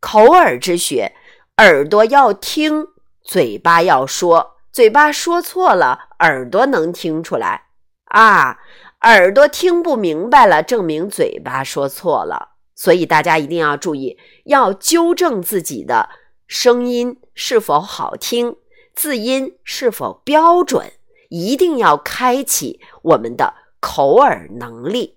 [0.00, 1.14] 口耳之学，
[1.56, 2.86] 耳朵要听，
[3.22, 7.68] 嘴巴要说，嘴巴说错了，耳朵能听出来
[8.04, 8.58] 啊。
[9.02, 12.56] 耳朵听不明白了，证明嘴巴说错了。
[12.74, 16.08] 所以大家一定要注意，要纠正自己的
[16.46, 18.56] 声音是否好听，
[18.94, 20.92] 字音是否标准，
[21.30, 25.16] 一定要开启我们的口耳能力。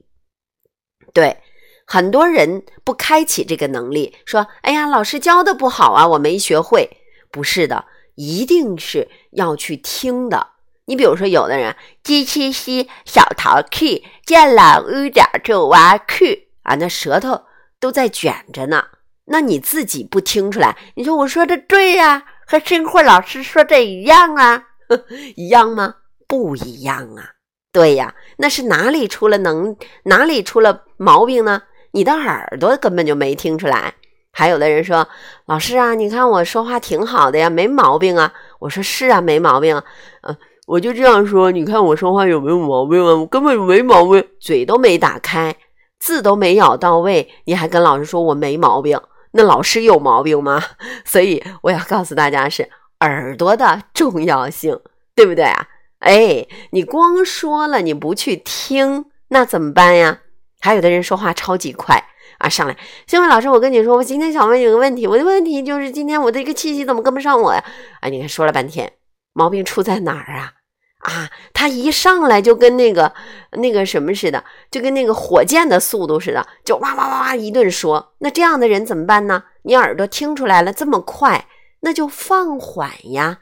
[1.13, 1.42] 对。
[1.91, 6.88] 很多人不开启这个能力，说：“哎呀，老师教的不好啊，我没学会。”
[7.34, 10.49] 不是的，一定是要去听的。
[10.86, 17.45] 你比如说，有的人鸡七西小淘 K 见了雨点就挖去啊，那舌头
[17.80, 18.86] 都在卷着呢。
[19.25, 20.78] 那你自己不听出来？
[20.93, 24.63] 你说我说的对呀，和生慧老师说的一样啊，
[25.36, 25.95] 一样吗？
[26.28, 27.32] 不一样啊。
[27.71, 31.63] 对呀，那是哪里出了能哪里出了毛病呢？
[31.91, 33.93] 你的耳朵根本就没听出来，
[34.32, 35.08] 还有的人说
[35.47, 39.82] ：“老师啊，你看我说话挺好的呀，没毛病啊。”我说：“是啊，没毛病。”
[40.21, 43.15] 嗯，我就这样说：“你看我说话有没有毛病啊？
[43.15, 45.56] 我根本没毛病，嘴都没打开，
[45.99, 48.99] 字都没咬到位，你还跟老师说我没毛病？
[49.32, 50.63] 那老师有毛病吗？”
[51.06, 54.80] 所以我要告诉大家是耳朵的重要性，
[55.15, 55.67] 对不对啊？
[55.99, 60.19] 哎，你光说了，你不去听，那怎么办呀？
[60.60, 62.04] 还有的人说话超级快。
[62.38, 67.62] 啊，上来，新伟老师，我跟你说，我今天想问你个问题，我的问题就是今天我的一个气息怎么跟不上我呀？
[68.00, 68.93] 啊，你看说了半天，
[69.34, 70.54] 毛病出在哪儿啊？
[71.00, 73.13] 啊，他一上来就跟那个
[73.54, 74.41] 那个什么似的，
[74.72, 78.13] 就跟那个火箭的速度似的，就哇哇哇哇一顿说。
[78.19, 79.43] 那这样的人怎么办呢？
[79.63, 81.45] 你耳朵听出来了这么快，
[81.82, 83.39] 那就放缓呀，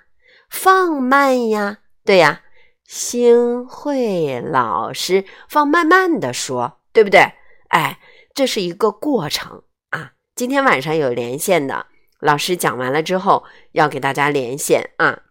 [0.50, 2.42] 放慢呀，对呀，
[2.88, 7.20] 星慧老师放慢慢的说，对不对？
[7.68, 8.00] 哎。
[8.34, 10.12] 这是一个过程啊！
[10.36, 11.88] 今天晚上有连线的
[12.20, 15.24] 老师讲完了之后，要给大家连线啊。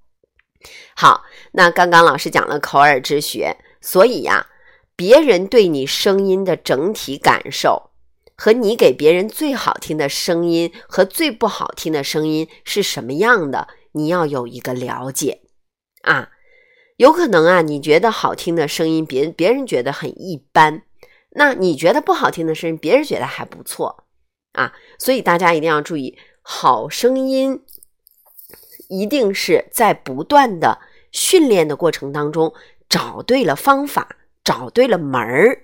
[0.96, 4.46] 好，那刚刚老师讲了口耳之学，所以呀，
[4.96, 7.90] 别人对你声音的整体感受
[8.34, 15.42] 和你给别人最好听的声音和最不好听的声音是什么样的，你要有一个了解
[16.04, 16.30] 啊。
[16.98, 20.82] 有可能啊，你觉得好听的声音，别别人觉得很一般。
[21.30, 24.04] 那你觉得不好听的声音，别人觉得还不错
[24.54, 27.62] 啊，所以大家一定要注意，好声音
[28.88, 30.80] 一定是在不断的
[31.12, 32.52] 训练的过程当中
[32.88, 35.62] 找对了方法，找对了门儿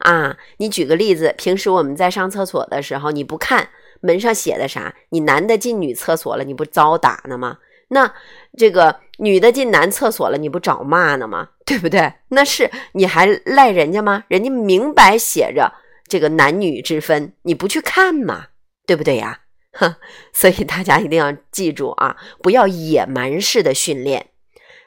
[0.00, 0.36] 啊。
[0.58, 3.70] 你举个例子，平时我们在上厕所的时候，你不看
[4.02, 7.60] 门上写的啥，你男的进女厕所了，你不遭打呢吗？
[7.88, 8.12] 那
[8.56, 11.50] 这个女的进男厕所了，你不找骂呢吗？
[11.66, 12.12] 对不对？
[12.28, 14.24] 那是你还赖人家吗？
[14.28, 15.72] 人家明白写着
[16.06, 18.48] 这个男女之分，你不去看嘛？
[18.86, 19.40] 对不对呀？
[19.72, 19.96] 哼，
[20.32, 24.30] 所以大家一定要记住啊，不要野蛮式的训练。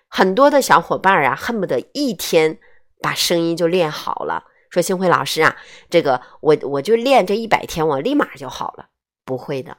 [0.07, 2.59] 很多的小伙伴啊，恨不得一天
[3.01, 4.45] 把声音就练好了。
[4.69, 5.57] 说星辉老师啊，
[5.89, 8.87] 这个我我就练这一百天，我立马就好了。
[9.25, 9.77] 不会的，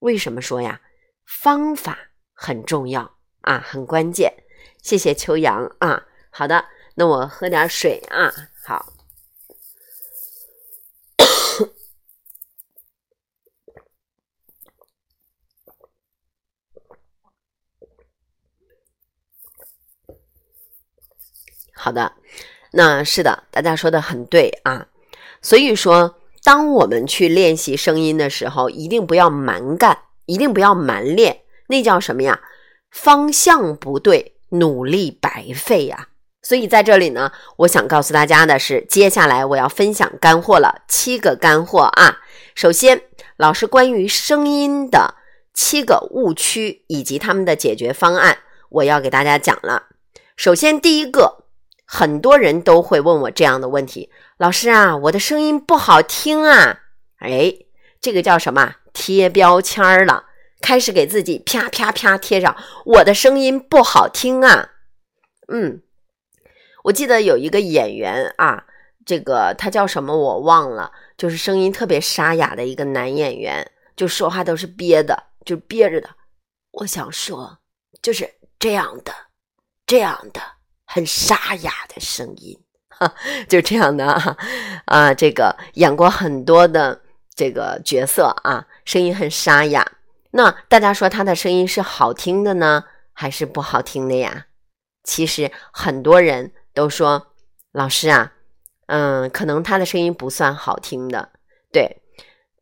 [0.00, 0.80] 为什么说呀？
[1.24, 2.09] 方法
[2.42, 4.32] 很重要啊，很关键。
[4.80, 6.06] 谢谢秋阳啊。
[6.30, 8.32] 好的，那我喝点水啊。
[8.64, 8.94] 好，
[21.74, 22.14] 好的，
[22.72, 24.88] 那是的，大家说的很对啊。
[25.42, 32.40] 所以说，当我们去练习声音的时候，一定不要蛮干，一定不要蛮练，那叫什么呀？
[32.90, 36.08] 方向不对，努力白费呀。
[36.42, 42.18] 所以在这里呢，我想告诉大家的是，接下来我要分享干货了，七个干货啊。
[42.54, 43.02] 首先，
[43.36, 45.14] 老师关于声音的
[45.54, 48.38] 七个误区以及他们的解决方案，
[48.70, 49.84] 我要给大家讲了。
[50.36, 51.44] 首先，第一个，
[51.86, 56.80] 很多人都会问我这样的问题：老师啊，我的声音不好听啊。
[57.18, 57.54] 哎，
[58.00, 58.74] 这个叫什么？
[58.92, 60.24] 贴标签了，
[60.60, 64.70] 开始给自己啪啪啪贴上我的声音不好听啊。
[65.48, 65.82] 嗯。
[66.84, 68.64] 我记得有一个演员啊，
[69.04, 76.08] 这个他叫什么我忘了，就是声音特别沙哑的一个男演员，就说话都是憋的，就憋着的。
[76.70, 77.58] 我想说，
[78.00, 79.12] 就是这样的，
[79.86, 80.40] 这样的
[80.86, 83.12] 很沙哑的声音，哈，
[83.46, 84.36] 就这样的啊
[84.86, 86.98] 啊，这个演过很多的
[87.34, 89.86] 这个角色啊，声音很沙哑。
[90.32, 94.46] 那大家说他的声音是好听的呢，还是不好听的呀？
[95.04, 96.52] 其实很多人。
[96.72, 97.26] 都说
[97.72, 98.32] 老师啊，
[98.86, 101.30] 嗯，可能他的声音不算好听的，
[101.72, 102.00] 对，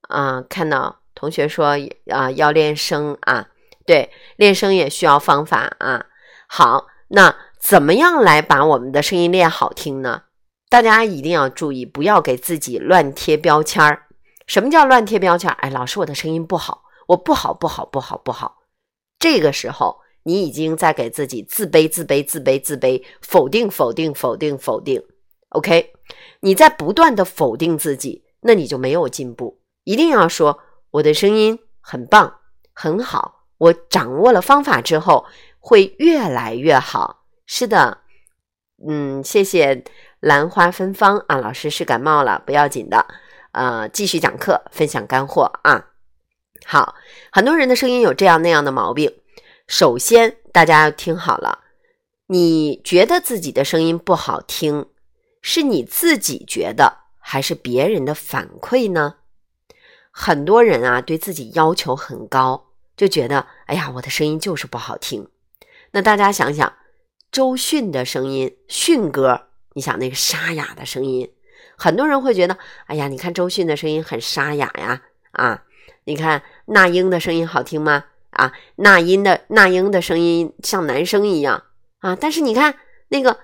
[0.09, 1.77] 啊，看到同学说
[2.11, 3.49] 啊要练声啊，
[3.85, 6.07] 对，练声也需要方法啊。
[6.49, 10.23] 好，那怎么样来把我们的声音练好听呢？
[10.71, 14.07] 大家一定要注意，不要给自己乱贴标签儿。
[14.47, 15.57] 什么叫乱贴标签儿？
[15.61, 18.63] 哎，老师，我的声音不好，我不好，不好，不好，不好。
[19.19, 20.01] 这个时候。
[20.25, 25.03] 你已经在给自己自卑、自卑、自卑、自卑，否定、否定、否定、否定。
[25.51, 25.95] OK，
[26.41, 29.59] 你在不断的否定自己，那你就没有进步。
[29.85, 30.59] 一定要说
[30.91, 32.41] 我的声音很棒、
[32.75, 35.25] 很好，我掌握了方法之后
[35.61, 37.25] 会越来越好。
[37.47, 37.99] 是的，
[38.87, 39.83] 嗯，谢谢
[40.21, 43.07] 兰花芬芳啊，老师是感冒了，不要紧的，
[43.53, 45.88] 呃，继续讲课，分享干货啊。
[46.65, 46.95] 好，
[47.33, 49.13] 很多人的声音有这样那样的毛病。
[49.67, 51.61] 首先，大家要听好了，
[52.27, 54.87] 你觉得自己的声音不好听，
[55.43, 59.17] 是你自己觉得还是别人的反馈呢？
[60.11, 65.29] 很多人啊对自己要求很高，就觉得哎呀，我的声音就是不好听。
[65.93, 66.73] 那大家想想，
[67.31, 71.31] 周迅的声音，迅哥，你想那个沙哑的声音，
[71.77, 75.03] 很多人会觉得，哎呀，你看周迅的声音很沙哑呀，
[75.33, 75.63] 啊，
[76.09, 78.07] 你看那英的声音好听吗？
[78.31, 81.65] 啊，那英的那英的声音像男生一样
[81.99, 82.77] 啊，但是你看
[83.09, 83.41] 那个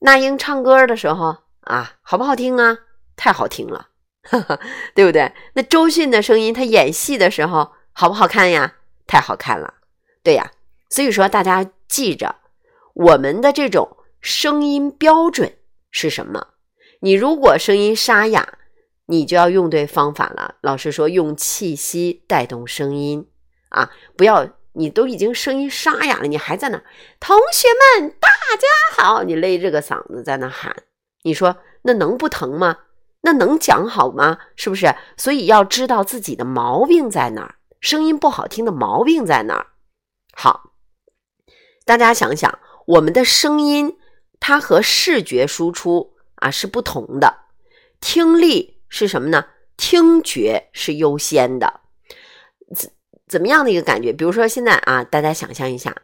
[0.00, 2.76] 那英唱歌的时候啊，好不好听啊？
[3.16, 3.88] 太好听了，
[4.94, 5.32] 对不对？
[5.54, 8.74] 那周迅的声音，他演戏的时候好不好看呀？
[9.06, 9.72] 太好看了，
[10.22, 10.52] 对呀。
[10.90, 12.36] 所以说，大家记着，
[12.92, 15.56] 我们的这种声音标准
[15.90, 16.48] 是什么？
[17.00, 18.58] 你如果声音沙哑，
[19.10, 20.54] 你就要用对方法了。
[20.62, 23.26] 老师说，用气息带动声音。
[23.70, 23.88] 啊！
[24.16, 26.82] 不要，你都已经声音沙哑了，你还在那，
[27.20, 27.68] 同学
[28.00, 30.74] 们大家好，你勒着个嗓子在那喊，
[31.22, 32.78] 你说那能不疼吗？
[33.20, 34.38] 那能讲好吗？
[34.56, 34.92] 是不是？
[35.16, 39.68] 所以要知道自己的毛病在哪儿，声音不好听的毛病在哪儿。
[40.32, 40.72] 好，
[41.84, 42.58] 大家想想，
[42.88, 43.98] 我们的声音
[44.40, 47.42] 它和视觉输出啊是不同的，
[48.00, 49.46] 听力是什么呢？
[49.78, 51.80] 听觉是优先的。
[52.76, 52.90] 怎
[53.26, 54.12] 怎么样的一个感觉？
[54.12, 55.96] 比如说现在啊，大家想象一下，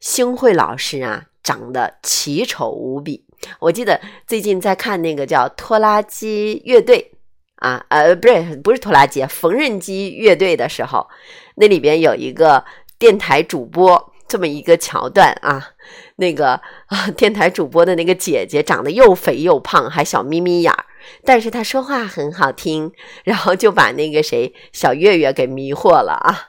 [0.00, 3.26] 星慧老师啊，长得奇丑无比。
[3.58, 7.12] 我记得最近在看那个叫拖拉机乐队
[7.56, 11.08] 啊，呃，不是不是拖拉机，缝纫机乐队的时候，
[11.56, 12.64] 那里边有一个
[12.98, 15.70] 电台主播这么一个桥段啊，
[16.16, 16.52] 那个
[16.86, 20.84] 啊，电台主播的那个姐姐长得又肥又胖，还小眯眯眼儿。
[21.24, 22.92] 但是他说话很好听，
[23.24, 26.48] 然后就把那个谁小月月给迷惑了啊！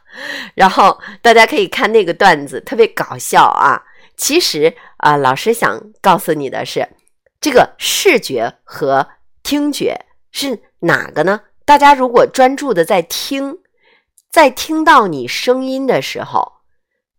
[0.56, 3.82] 然后大家可以看那个段子，特别搞笑啊。
[4.16, 6.88] 其实啊，老师想告诉你的是，
[7.42, 9.08] 这个视觉和
[9.42, 11.42] 听觉是哪个呢？
[11.66, 13.58] 大家如果专注的在听，
[14.32, 16.52] 在听到你声音的时候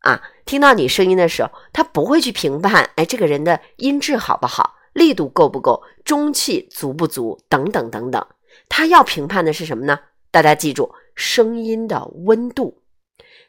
[0.01, 4.75] 啊，听到你声音的时候，他不会去评判，哎，这个人的音质好不好。
[4.95, 5.83] 力度够不够？
[6.05, 7.39] 中气足不足？
[7.49, 8.27] 等等等等，
[8.69, 10.01] 他要评判的是什么呢？
[10.31, 12.83] 大家记住，声音的温度，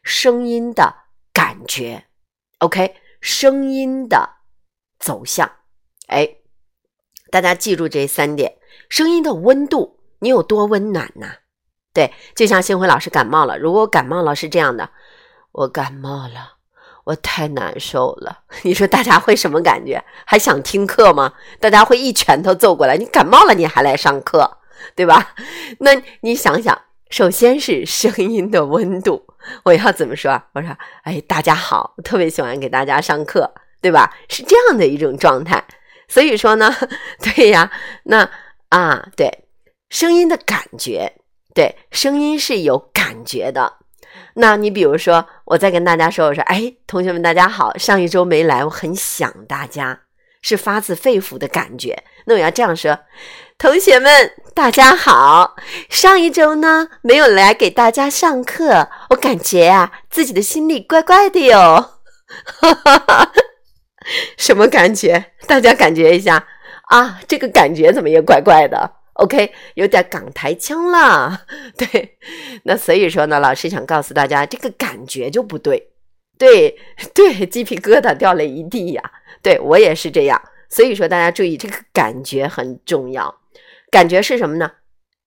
[0.03, 0.93] 声音的
[1.31, 2.05] 感觉
[2.59, 4.29] ，OK，声音的
[4.99, 5.49] 走向。
[6.07, 6.37] 哎，
[7.31, 8.57] 大家记住这三点：
[8.89, 11.37] 声音的温度，你有多温暖呐？
[11.93, 14.91] 对，就像星辉老师感冒了，如果感冒了是这样的，
[15.51, 16.54] 我感冒了。
[17.05, 20.03] 我太难受了， 你说大家会什么感觉？
[20.25, 21.33] 还想听课吗？
[21.59, 22.97] 大家会一拳头揍过来。
[22.97, 24.57] 你感冒了，你还来上课，
[24.95, 25.33] 对吧？
[25.79, 25.91] 那
[26.21, 26.79] 你想想，
[27.09, 29.25] 首先是声音的温度，
[29.63, 30.41] 我要怎么说？
[30.53, 34.11] 我说，哎，大家好，我特别喜欢给大家上课，对吧？
[34.27, 35.63] 是这样的一种状态。
[36.07, 36.75] 所以说呢，
[37.21, 37.71] 对呀，
[38.03, 38.29] 那
[38.69, 39.47] 啊，对，
[39.89, 41.13] 声音的感觉，
[41.53, 43.77] 对，声音是有感觉的。
[44.37, 50.01] 那你比如说，我再跟大家说，我说，哎，同学们，大家好，上一周没来，我很想大家，
[50.41, 52.03] 是发自肺腑的感觉。
[52.25, 52.99] 那我要这样说，
[53.57, 55.55] 同学们，大家好，
[55.89, 61.91] 上一周呢没有来给大家上课，我感觉啊，自己的心里怪怪的哟。
[62.59, 63.31] 哈哈哈哈
[64.37, 65.31] 什么感觉？
[65.47, 66.45] 大家感觉一下
[66.89, 68.91] 啊，这个感觉怎么也怪怪的。
[69.15, 71.45] OK，有点港台腔了，
[71.77, 72.17] 对，
[72.63, 75.91] 那所以说呢，老师想告诉大家，这个感觉就不对，
[76.37, 76.77] 对
[77.15, 79.01] 对，鸡皮疙瘩掉了一地呀，
[79.41, 83.33] 对我也是这样，所以说大家注意，这个感觉很重要，
[83.89, 84.69] 感觉是什么呢？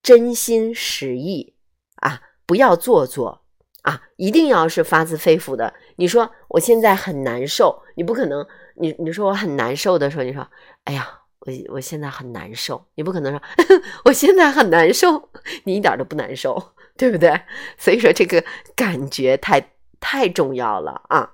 [0.03, 1.55] 真心实意
[1.95, 3.41] 啊，不要做作
[3.81, 5.73] 啊，一定要是发自肺腑的。
[5.95, 10.47] 你说我现在很难受，你不可能，你你说我很难受的时候，你说，
[10.83, 11.18] 哎呀。
[11.39, 13.41] 我我现在很难受，你不可能说
[14.05, 15.29] 我现在很难受，
[15.63, 17.41] 你一点都不难受，对不对？
[17.77, 18.43] 所以说这个
[18.75, 21.31] 感觉太太重要了啊。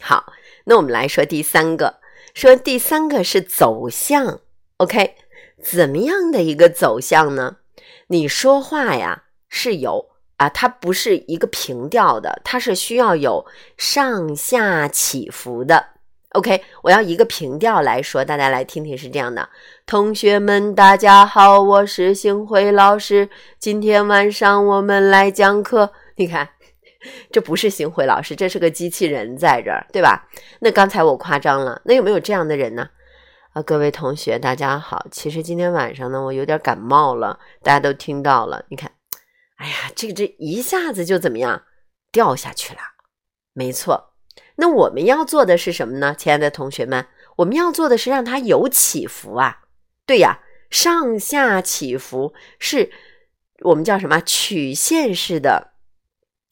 [0.00, 0.32] 好，
[0.64, 2.00] 那我们来说第三个，
[2.34, 4.40] 说第三个是走向
[4.78, 5.14] ，OK？
[5.62, 7.56] 怎么样的一个走向呢？
[8.08, 15.95] 你说话呀是有啊，它不是一个平调的，它是需要有上下起伏的。
[16.36, 19.48] OK，我要一个平调来说，大家来听听是这样的：
[19.86, 25.90] 同学们，大家好，我是星辉老师，今天晚上我们来讲课。
[26.16, 26.46] 你看，
[27.32, 30.28] 这不是星辉老师，这是个机器人在这儿，对吧？
[30.60, 32.86] 那刚才我夸张了，那有没有这样的人呢？
[33.54, 38.62] 啊，各位同学，大家好，其实今天晚上呢，我有点感冒了，大家都听到了。
[38.68, 38.92] 你看，
[39.56, 41.62] 哎呀，这个这一下子就怎么样
[42.12, 42.80] 掉下去了？
[43.54, 44.12] 没错。
[44.56, 47.06] 那我们要做的是什么呢，亲爱的同学们？
[47.36, 49.60] 我们要做的是让它有起伏啊，
[50.06, 50.40] 对呀，
[50.70, 52.90] 上下起伏是
[53.60, 55.72] 我们叫什么曲线式的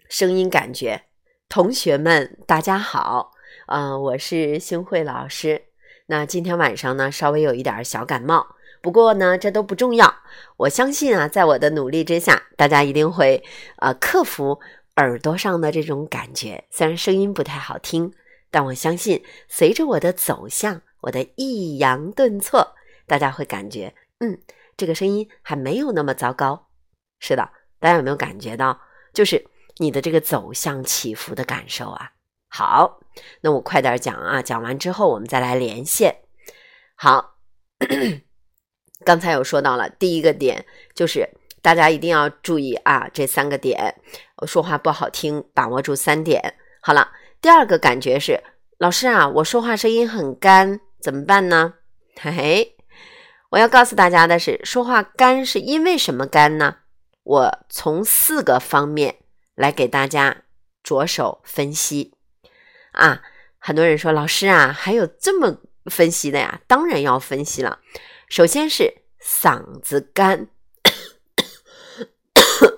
[0.09, 1.05] 声音感觉。
[1.49, 3.33] 同学们，大家好，
[3.67, 5.63] 啊，我是星慧老师。
[6.07, 8.47] 那今天晚上呢，稍微有一点小感冒，
[8.83, 10.15] 不过呢，这都不重要。
[10.59, 13.43] 我相信啊，在我的努力之下，大家一定会
[13.77, 14.61] 啊克服
[14.97, 16.65] 耳朵上的这种感觉。
[16.71, 18.13] 虽然声音不太好听，
[18.51, 22.75] 但我相信，随着我的走向，我的抑扬顿挫，
[23.07, 24.41] 大家会感觉，嗯，
[24.77, 26.69] 这个声音还没有那么糟糕。
[27.19, 28.81] 是的，大家有没有感觉到，
[29.13, 29.45] 就是
[29.79, 32.13] 你的这个走向起伏的感受啊？
[32.49, 33.01] 好，
[33.41, 36.17] 那我快点讲啊，讲完之后我们再来连线。
[36.95, 37.35] 好，
[39.05, 40.65] 刚才有说到了第一个点，
[40.95, 41.29] 就是
[41.65, 43.95] 大家一定要注意啊，这三个点，
[44.37, 46.57] 我说话不好听，把握住三点。
[46.83, 47.11] 好了，
[47.41, 48.39] 第二个感觉是，
[48.77, 51.73] 老师啊，我说话声音很干，怎么办呢？
[52.21, 52.77] 嘿嘿，
[53.49, 56.77] 我要告诉大家的是，说话干是因为什么干呢？
[57.23, 59.17] 我从四个方面
[59.55, 60.43] 来给大家
[60.83, 62.13] 着手分析
[62.93, 63.23] 啊！
[63.59, 65.57] 很多人说老师啊，还有这么
[65.87, 66.61] 分析的呀？
[66.67, 67.79] 当然要分析了。
[68.29, 68.93] 首先是
[69.23, 70.49] 嗓子干，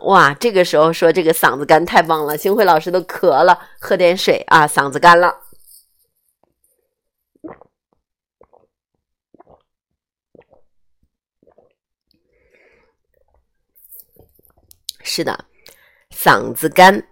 [0.03, 5.43] 哇，这个时候说这个嗓子干太棒了，星辉老师都渴了，喝点水啊，嗓子干了。
[15.03, 15.45] 是的，
[16.11, 17.07] 嗓子干，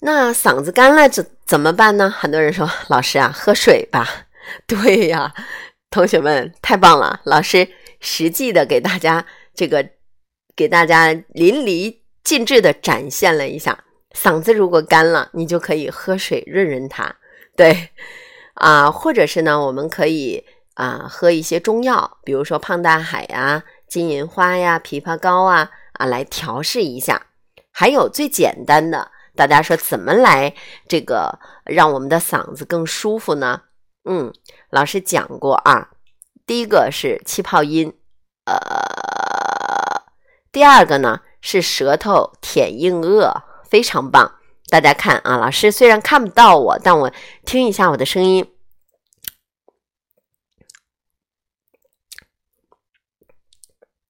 [0.00, 2.08] 那嗓子干了怎怎么办呢？
[2.08, 4.06] 很多人说，老师啊，喝水吧。
[4.66, 5.34] 对呀，
[5.90, 7.68] 同学们太棒了，老师
[8.00, 9.90] 实际的给大家这个
[10.56, 17.16] 给大家淋漓尽致的展现了一下，嗓子如果干了，你就可以喝水润润它。
[17.56, 17.90] 对，
[18.54, 20.44] 啊，或者是呢，我们可以
[20.74, 27.26] 啊喝一些中药，比如说胖大海呀、金银花呀、枇杷膏啊啊来调试一下。
[27.72, 30.54] 还有最简单的，大家说怎么来
[30.88, 33.62] 这个让我们的嗓子更舒服呢？
[34.04, 34.32] 嗯，
[34.70, 35.90] 老师讲过啊，
[36.46, 37.92] 第一个是气泡音，
[38.46, 40.02] 呃，
[40.50, 44.38] 第二个呢是舌头舔硬腭，非常棒。
[44.68, 47.12] 大家看啊，老师虽然看不到我，但我
[47.44, 48.52] 听一下我的声音，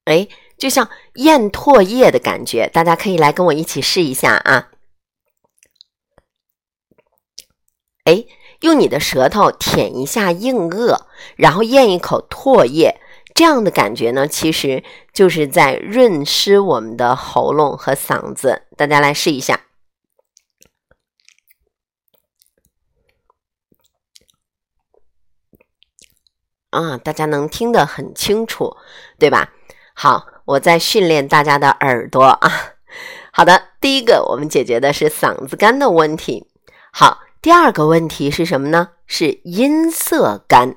[0.05, 0.27] 哎。
[0.61, 4.69] 就像咽唾液的感觉，大家可以来跟我一起试一下啊！
[8.03, 8.23] 哎，
[8.59, 11.05] 用你的舌头舔一下硬腭，
[11.35, 13.00] 然后咽一口唾液，
[13.33, 18.63] 这样的感觉呢，其实就是在润湿我们的喉咙和嗓子。
[18.77, 19.61] 大家来试一下
[26.69, 26.97] 啊！
[26.97, 28.77] 大家能听得很清楚，
[29.17, 29.53] 对吧？
[29.93, 30.27] 好。
[30.45, 32.51] 我在训练大家的耳朵啊。
[33.31, 36.49] 好的，第一个我们解决的是嗓子干的问题。
[36.91, 38.89] 好，第二个问题是什么呢？
[39.05, 40.75] 是音色干。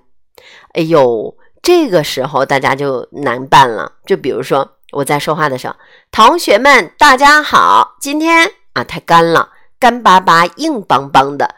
[0.74, 3.90] 哎呦，这个时候大家就难办了。
[4.04, 5.74] 就比如说我在说话的时候，
[6.12, 9.50] 同学们大家好，今天啊太干了，
[9.80, 11.54] 干巴巴、硬邦邦的，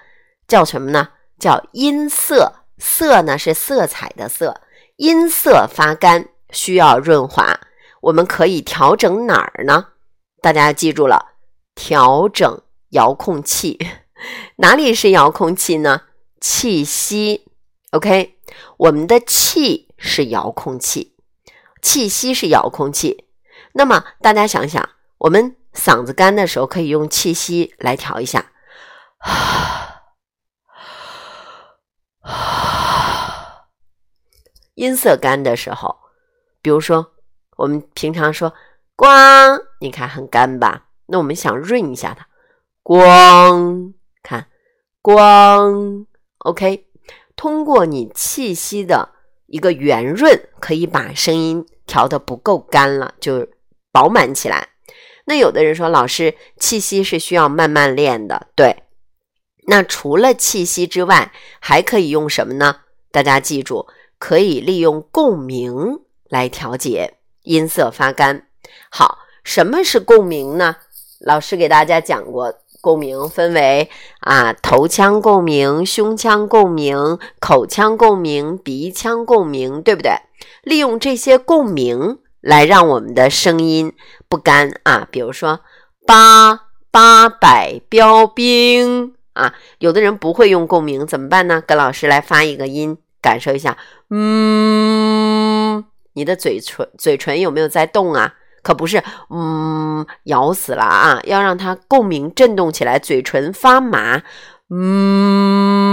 [0.46, 1.08] 叫什么呢？
[1.38, 2.54] 叫音色。
[2.78, 4.60] 色呢是色彩的色，
[4.96, 7.58] 音色发干，需要润滑。
[8.02, 9.86] 我们可以调整哪儿呢？
[10.42, 11.32] 大家记住了，
[11.74, 13.78] 调整遥控器。
[14.56, 16.02] 哪里是遥控器呢？
[16.38, 17.48] 气息。
[17.92, 18.36] OK，
[18.76, 21.16] 我们的气是遥控器，
[21.82, 23.28] 气息是遥控器。
[23.72, 24.88] 那么大家想想，
[25.18, 28.52] 我们嗓子干的时候，可以用气息来调一下。
[34.74, 35.96] 音色干的时候，
[36.60, 37.12] 比如说。
[37.56, 38.52] 我们平常说
[38.96, 40.88] 光，你看很干吧？
[41.06, 42.28] 那我们想润一下它，
[42.82, 44.48] 光，看
[45.00, 46.06] 光
[46.40, 46.86] ，OK。
[47.34, 49.14] 通过你气息的
[49.46, 53.46] 一个圆润，可以把声音调的不够干了，就
[53.92, 54.68] 饱满起来。
[55.24, 58.84] 那有的人说，老师，气息是需要慢慢练的，对。
[59.68, 62.82] 那除了气息之外，还可以用什么呢？
[63.10, 63.86] 大家记住，
[64.18, 67.14] 可以利用共鸣来调节。
[67.42, 68.48] 音色发干，
[68.90, 70.76] 好，什么是共鸣呢？
[71.20, 72.52] 老师给大家讲过，
[72.86, 80.12] 共鸣分为啊头腔共鸣、胸腔共鸣、口腔共鸣、鼻腔共鸣，对不对？
[80.62, 83.92] 利用这些共鸣来让我们的声音
[84.28, 85.08] 不干啊。
[85.10, 85.62] 比如说
[86.06, 86.60] 八
[86.92, 91.60] 八百标兵啊，有的人不会用共鸣怎么办呢？
[91.66, 93.76] 跟老师来发一个音，感受一下，
[94.10, 95.84] 嗯。
[96.12, 98.36] 你的嘴唇嘴唇有没有在动啊？
[98.66, 99.00] 可不是
[99.30, 104.24] 嗯咬死了啊，要让它共鸣震动起来，嘴唇发麻，
[104.70, 105.88] 嗯，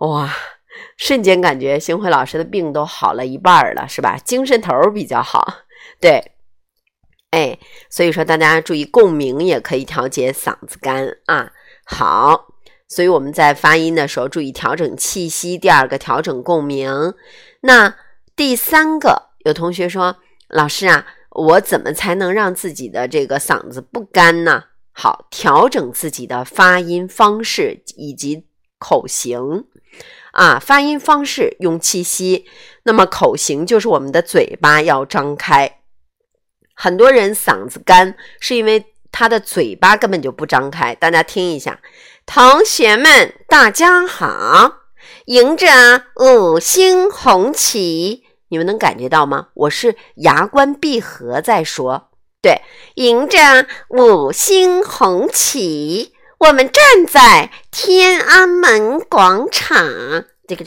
[0.00, 0.28] 哇，
[0.98, 4.18] 瞬间感觉星辉老师的病都好了一半了，是吧？
[4.22, 5.62] 精神头比较好，
[5.98, 6.32] 对。
[7.30, 7.58] 哎，
[7.88, 11.50] 所以说大家注意共鸣也可以调节嗓子干啊。
[11.86, 12.48] 好，
[12.88, 15.56] 所以我们在发音的时候注意调整气息。
[15.56, 17.14] 第二个调整共鸣。
[17.62, 17.94] 那
[18.38, 24.66] 第三个，有同学说老师啊，我怎么才能让自己的这个嗓子不干呢？
[24.92, 28.46] 好，调整自己的发音方式以及
[28.78, 29.64] 口型
[30.30, 32.46] 啊，发音方式用气息，
[32.84, 35.80] 那么口型就是我们的嘴巴要张开。
[36.74, 40.94] 很多人嗓子干，是因为他的嘴巴根本就不张开。
[40.94, 41.80] 大家听一下，
[42.24, 44.74] 同学们，大家好，
[45.24, 45.66] 迎着
[46.20, 49.48] 五星红旗，你们能感觉到吗？
[49.54, 52.62] 我是牙关闭合在说，对，
[52.94, 59.86] 迎着五星红旗，我们站在天安门广场。
[60.46, 60.64] 这个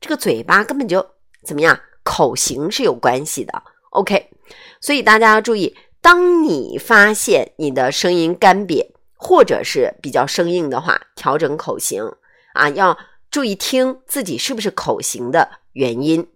[0.00, 1.06] 这个嘴巴根本就
[1.44, 1.78] 怎么样？
[2.02, 3.62] 口型是有关系的。
[3.90, 4.30] OK。
[4.80, 12.10] 所以大家要注意，当你发现你的声音干瘪或者是比较生硬的话，调整口型
[12.54, 12.98] 啊，要
[13.30, 16.26] 注意听自己是不是口型的原因。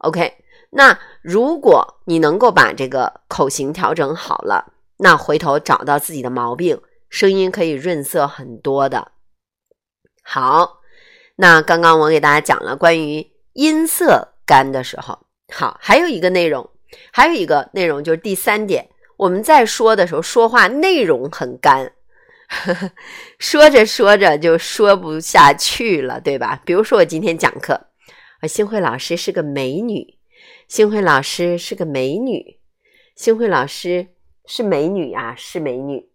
[0.00, 0.34] OK，
[0.70, 9.12] 那如果你能够把这个口型调整好了，那回头找到自己的毛病，声音可以润色很多的。
[10.22, 10.80] 好，
[11.36, 15.18] 那刚刚我给大家讲了关于音色干的时候，
[15.52, 16.68] 好，还有一个内容。
[17.12, 21.92] 还有一个内容就是第三点，我们在说的时候说话内容很干，
[23.38, 26.60] 说着说着就说不下去了，对吧？
[26.64, 27.80] 比如说我今天讲课，
[28.40, 30.18] 啊，星慧老师是个美女，
[30.66, 32.58] 星慧老师是个美女，
[33.14, 34.08] 星慧老师
[34.46, 36.08] 是美女啊，是美女。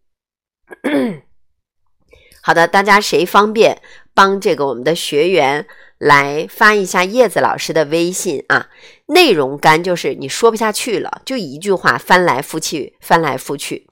[2.42, 3.82] 好的，大家谁方便
[4.14, 5.66] 帮这个我们的学员？
[5.98, 8.70] 来发一下叶子老师的微信啊，
[9.06, 13.88] 内容干就是你说不下去了，就一句话翻来覆去，翻来覆去。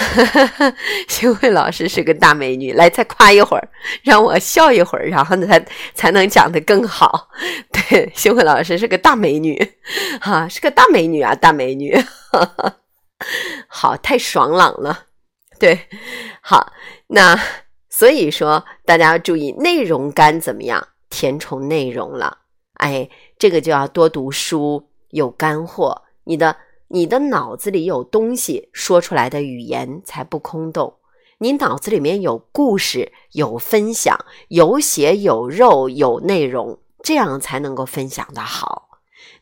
[1.08, 3.68] 星慧老师是个大美女，来再夸一会儿，
[4.02, 7.28] 让我笑一会儿，然后呢才才能讲得更好。
[7.72, 9.56] 对，星慧老师是个大美女，
[10.20, 11.96] 哈，是个大美女啊，大美女。
[13.68, 15.06] 好，太爽朗了。
[15.58, 15.88] 对，
[16.40, 16.72] 好，
[17.08, 17.38] 那
[17.90, 20.88] 所以说大家要注意内容干怎么样？
[21.10, 22.38] 填充内容了，
[22.74, 26.56] 哎，这个就要多读书，有干货，你的
[26.92, 30.96] 你的脑子里有东西，说出来的语言才不空洞。
[31.38, 34.18] 你脑子里面有故事，有分享，
[34.48, 38.88] 有血有肉有内容，这样才能够分享的好。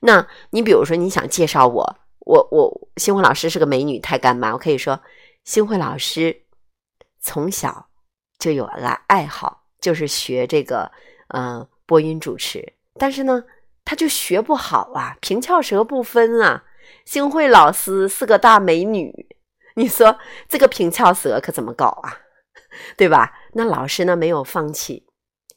[0.01, 5.01] 那你比如说，你想介绍我，我我星慧老师是个美女，太干巴，我可以说，
[5.45, 6.45] 星慧老师
[7.21, 7.89] 从小
[8.39, 10.91] 就有了爱好，就是学这个。
[11.35, 13.45] 嗯，播音主持，但是呢，
[13.85, 16.65] 他就学不好啊，平翘舌不分啊。
[17.05, 19.13] 星慧老师是个大美女，
[19.77, 20.19] 你说
[20.49, 22.19] 这个平翘舌可怎么搞啊？
[22.97, 23.33] 对吧？
[23.55, 25.07] 那老师呢没有放弃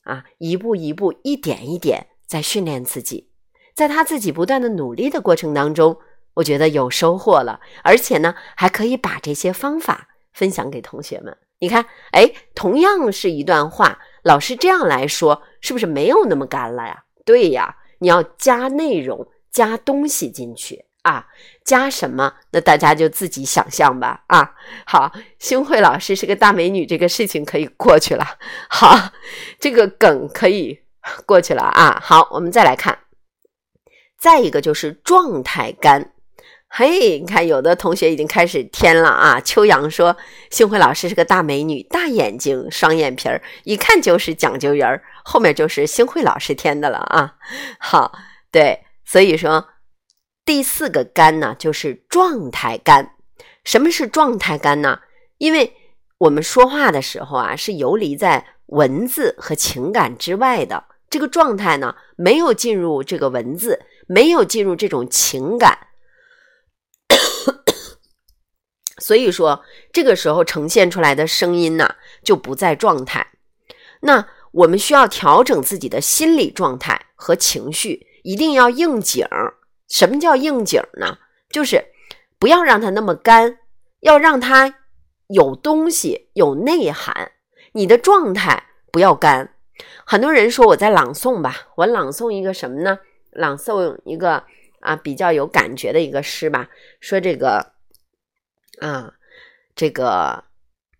[0.03, 3.29] 啊，一步一步，一点一点在训练自己，
[3.75, 5.97] 在他自己不断的努力的过程当中，
[6.35, 11.37] 我觉得有收获了，而且呢，还可以把这些方法分享给同学们。
[11.59, 13.99] 你看，哎，同样是一段话。
[14.23, 17.03] 老师这样来说，是不是没有那么干了呀？
[17.25, 21.25] 对呀，你要加内容、加东西进去啊，
[21.65, 22.33] 加什么？
[22.51, 24.23] 那大家就自己想象吧。
[24.27, 24.53] 啊，
[24.85, 28.25] 好，星慧老师是个大美女，这个事情可以过去了。
[28.69, 29.11] 好，
[29.59, 30.79] 这个梗可以
[31.25, 31.99] 过去了啊。
[32.03, 32.99] 好，我们再来看，
[34.19, 36.13] 再一个就是状态干。
[36.73, 39.41] 嘿，你看，有的同学已经开始添了啊。
[39.41, 40.15] 秋阳说
[40.49, 47.33] ：“星慧老师是个大美女，大眼睛，双眼皮儿，一看就是讲究人儿。”后面就是星慧老师添的了啊。
[47.77, 48.13] 好，
[48.51, 49.67] 对，所以说
[50.45, 53.15] 第四个干呢，就是状态干。
[53.63, 54.99] 什么是状态干呢？
[55.37, 55.73] 因为
[56.17, 60.85] 我们说话的时候啊，是游离在文字和情感之外的。
[61.09, 65.87] 这个状态呢，没有进入这个文字，没有进入这种情感。
[68.97, 73.27] 所以说，这个时候呈现出来的声音呢，就不在状态。
[74.01, 79.27] 那我们需要调整自己的心理状态和情绪，一定要应景。
[79.91, 81.17] 什么叫应景呢？
[81.49, 81.85] 就是
[82.39, 83.59] 不要让它那么干，
[83.99, 84.79] 要让它
[85.27, 87.33] 有东西、有内涵。
[87.73, 89.53] 你的状态不要干。
[90.05, 92.99] 很多人说我在朗诵吧，我朗诵一个什么呢？
[93.31, 94.45] 朗诵一个
[94.79, 96.69] 啊，比较有感觉的一个诗吧。
[97.01, 97.73] 说这个
[98.79, 99.15] 啊，
[99.75, 100.45] 这个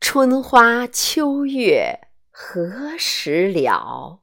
[0.01, 1.97] 春花秋月
[2.29, 4.19] 何时了？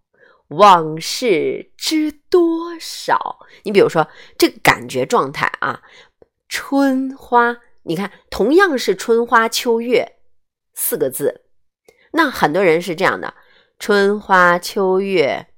[0.49, 3.41] 往事知多少？
[3.65, 5.83] 你比如说这个感觉状态啊，
[6.49, 10.17] 春花，你看同样是春花秋月
[10.75, 11.43] 四个字，
[12.13, 13.35] 那很多人是这样的：
[13.79, 15.49] 春花秋月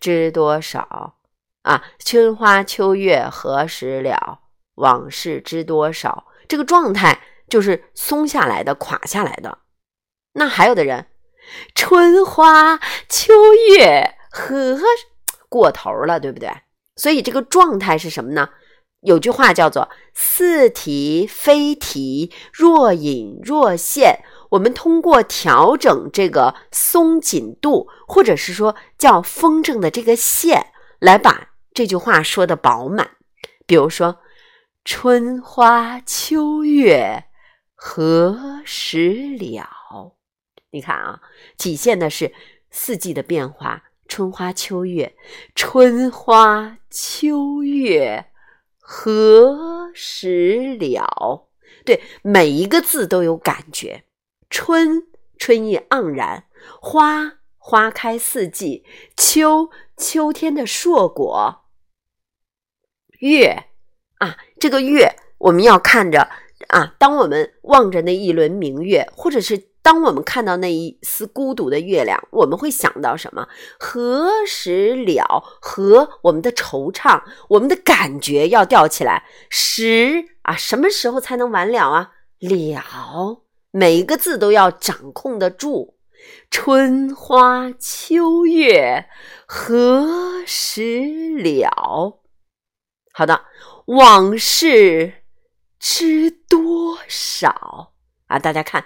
[0.00, 1.16] 知多少
[1.62, 1.84] 啊？
[2.00, 4.40] 春花秋月何时了？
[4.74, 6.26] 往事知多少？
[6.48, 9.58] 这个状态就是松下来的、垮下来的。
[10.32, 11.06] 那还有的人，
[11.76, 14.16] 春花秋月。
[14.32, 14.78] 和
[15.48, 16.50] 过头了，对不对？
[16.96, 18.48] 所以这个状态是什么呢？
[19.00, 24.20] 有句话叫做“似提非提，若隐若现”。
[24.50, 33.16] 我们通过调整这个松紧度，或者是说叫风筝的这个线，来把这句话说的饱满。
[33.66, 34.20] 比如说
[34.84, 37.24] “春花秋月
[37.74, 40.16] 何时了”，
[40.70, 41.20] 你看啊，
[41.56, 42.32] 体现的是
[42.70, 43.82] 四季的变化。
[44.14, 45.16] 春花秋月，
[45.54, 48.26] 春花秋月
[48.78, 51.48] 何时了？
[51.86, 54.04] 对，每一个字都有感觉。
[54.50, 55.06] 春，
[55.38, 56.44] 春意盎然；
[56.78, 58.84] 花，花开四季；
[59.16, 61.62] 秋，秋天的硕果；
[63.20, 63.64] 月，
[64.18, 66.28] 啊，这个月我们要看着
[66.68, 66.94] 啊。
[66.98, 69.71] 当我们望着那一轮明月，或者是。
[69.82, 73.48] 当我们看到那一丝孤独的月亮，我们会想到什么？
[73.80, 75.42] 何时了？
[75.60, 79.24] 和我们的惆怅，我们的感觉要吊起来。
[79.50, 82.12] 时啊，什么时候才能完了啊？
[82.38, 85.98] 了，每一个字都要掌控得住。
[86.48, 89.08] 春花秋月
[89.46, 92.20] 何时了？
[93.12, 93.46] 好的，
[93.86, 95.24] 往事
[95.80, 97.92] 知多少
[98.28, 98.38] 啊？
[98.38, 98.84] 大家看。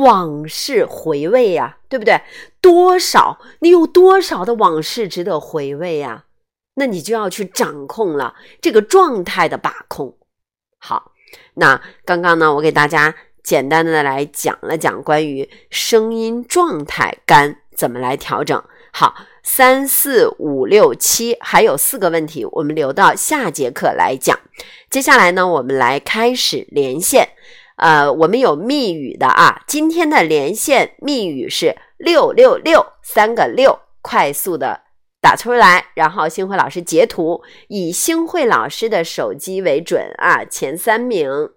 [0.00, 2.20] 往事回味呀，对不对？
[2.60, 6.24] 多少你有多少的往事值得回味呀？
[6.76, 10.16] 那你就要去掌控了这个状态的把控。
[10.78, 11.12] 好，
[11.54, 18.62] 那刚刚呢，我给大家简单的来讲了讲关于声音状态干怎么来调整。
[18.92, 24.38] 好，三四五六七还有四个问题，我们留到下节课来讲。
[24.88, 27.30] 接下来呢，我们来开始连线。
[27.76, 34.82] 呃，我们有密语的啊，今天的连线密语是六六六三个六，快速的
[35.20, 41.50] 打出来，然后星慧老师截图，以星慧老师的手机为准啊，前三名，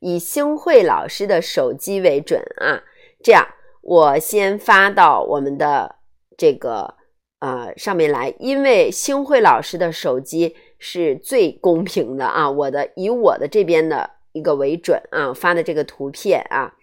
[0.00, 2.82] 以星慧老师的手机为准啊，
[3.22, 3.46] 这样
[3.82, 5.96] 我先发到我们的
[6.38, 6.94] 这个
[7.40, 10.56] 呃上面来，因为星慧老师的手机。
[10.86, 12.50] 是最公平的啊！
[12.50, 16.74] 我的以我的这边的一个为准啊，发的这个图片啊，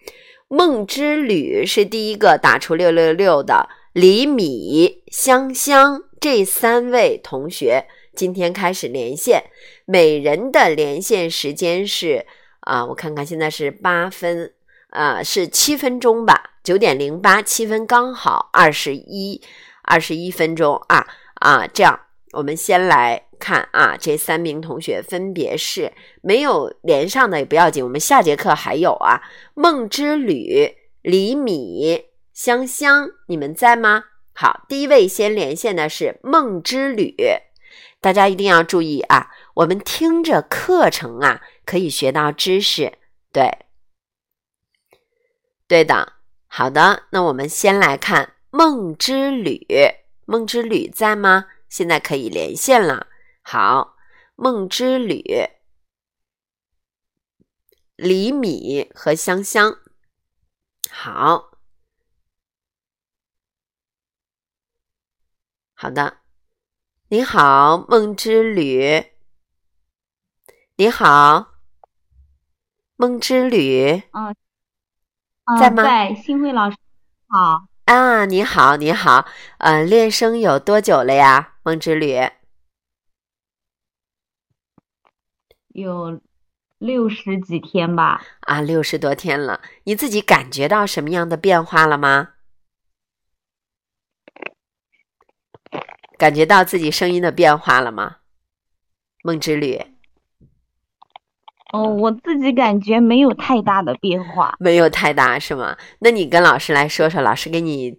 [0.48, 9.44] 梦之旅是第一个打出六六六的李米香香这三位同学今天开始连线，
[9.84, 12.26] 每人的连线时间是
[12.62, 14.52] 啊，我看看现在是八分
[14.90, 19.40] 啊，是七分钟吧，九点零八七分刚好二十一
[19.82, 22.00] 二十一分钟啊啊，这样
[22.32, 23.26] 我们先来。
[23.42, 29.20] 看啊，这三名同学分别是没有连上的也不要紧，我们下节课还有啊。
[29.54, 34.04] 梦之旅、李米、香香，你们在吗？
[34.32, 37.16] 好，第一位先连线的是梦之旅，
[38.00, 42.92] 大家一定要注意啊，我们听着课程啊，可以学到知识，
[43.32, 43.58] 对，
[45.66, 46.12] 对的。
[46.46, 49.66] 好的，那我们先来看梦之旅，
[50.26, 51.46] 梦之旅在吗？
[51.68, 53.08] 现在可以连线了。
[53.42, 53.96] 好，
[54.36, 55.22] 梦之旅，
[57.96, 59.78] 李米和香香。
[60.90, 61.50] 好，
[65.74, 66.18] 好的，
[67.08, 69.12] 你好，梦之旅，
[70.76, 71.52] 你好，
[72.96, 74.34] 梦之旅，嗯，
[75.58, 75.82] 在吗？
[75.82, 76.76] 在，新辉老师
[77.28, 77.66] 好。
[77.86, 79.26] 啊，你好，你好，
[79.58, 82.16] 呃，练声有多久了呀，梦之旅？
[85.72, 86.20] 有
[86.78, 92.30] 六十几天吧，啊，六十多天了，你自己感觉到什么样的变化了吗？
[96.18, 98.18] 感觉到自己声音的变化了吗？
[99.24, 99.80] 梦之旅。
[101.72, 105.76] 哦，我自己感觉没有太大的变化，没有太大是吗？
[106.00, 107.98] 那你跟老师来说说，老师给你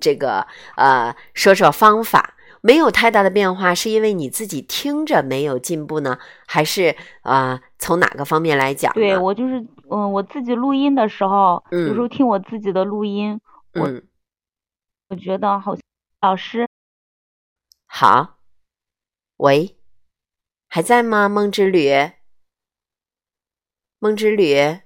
[0.00, 0.46] 这个
[0.76, 2.36] 呃说说方法。
[2.60, 8.92] 没有太大的变化，是因为你自己听着没有进步呢，还是啊、呃从哪个方面来讲？
[8.94, 13.40] 对我就是，嗯，我自己录音的时候，有时嗯候听我自己的录音，
[13.74, 14.02] 我嗯，
[15.10, 15.82] 我觉得好像
[16.20, 16.68] 老师
[17.86, 18.38] 好，
[19.36, 19.76] 喂，
[20.68, 21.28] 还在吗？
[21.28, 21.92] 梦之旅，
[24.00, 24.80] 梦之旅，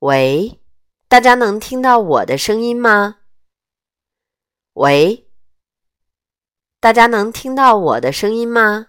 [0.00, 0.58] 喂，
[1.06, 3.18] 大家能听到我的声音吗？
[4.72, 5.27] 喂，
[6.80, 8.86] 大家能听到我的声音吗？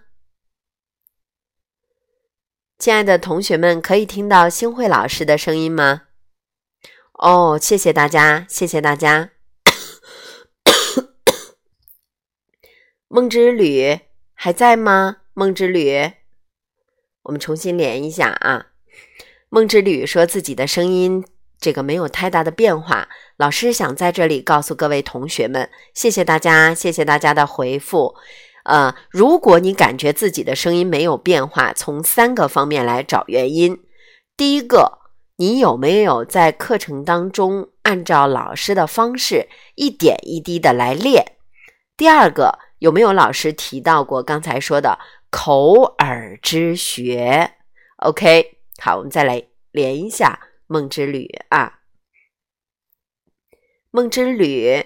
[2.78, 6.02] 亲爱的同学们，可以听到星慧老师的声音吗？
[7.14, 9.32] 哦，谢谢大家，谢谢大家。
[13.08, 13.98] 梦之旅
[14.34, 15.22] 还在吗？
[15.34, 16.12] 梦之旅，
[17.22, 18.68] 我们重新连一下啊。
[19.48, 21.26] 梦之旅说自己的声音
[21.60, 28.14] 这个没有太大的变化，老师想在这里告诉各位同学们，谢谢大家，谢谢大家的回复。
[28.64, 33.78] 呃，如果你感觉自己的声音没有变化，从三个方面来找原因。
[34.36, 34.98] 第一个，
[35.36, 41.32] 你有没有在课程当中按照老师的方式一点一滴的来练？
[41.96, 44.98] 第二个，有没有老师提到过刚才说的
[45.30, 47.52] 口耳之学
[47.98, 49.42] ？OK，好，我们再来
[49.72, 50.38] 连一下
[50.70, 51.80] 梦之旅啊，
[53.90, 54.84] 梦之旅，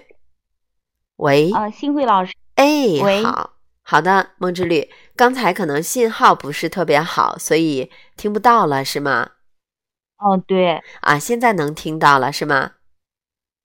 [1.17, 2.65] 喂，啊，新慧老师，哎，
[3.03, 9.33] 喂好好的，梦之旅，刚才可能信号不是特别好，所以听不到了，是吗？
[10.17, 12.71] 哦，对啊，现在能听到了，是吗？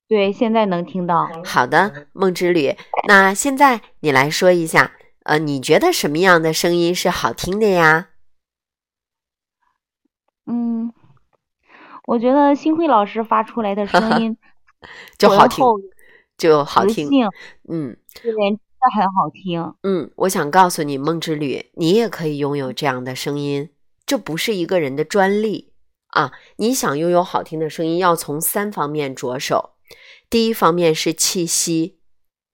[0.06, 1.26] 对，现在能听到。
[1.42, 2.76] 好的，梦之旅，
[3.08, 8.10] 那现在你来说一下，呃，你觉得什么样的声音是好听的呀？
[10.44, 10.92] 嗯，
[12.10, 14.36] 我觉得新慧老师发出来的声 音
[15.16, 15.64] 就好听，
[16.36, 17.08] 就好听。
[17.68, 19.74] 嗯对，真的很好听。
[19.84, 23.70] 嗯，我想告诉你，梦之旅，你也可以拥有这样的声音，
[24.04, 25.72] 这不是一个人的专利
[26.08, 26.32] 啊！
[26.56, 29.74] 你想拥有好听的声音，要从三方面着手。
[30.28, 32.00] 第一方面是气息，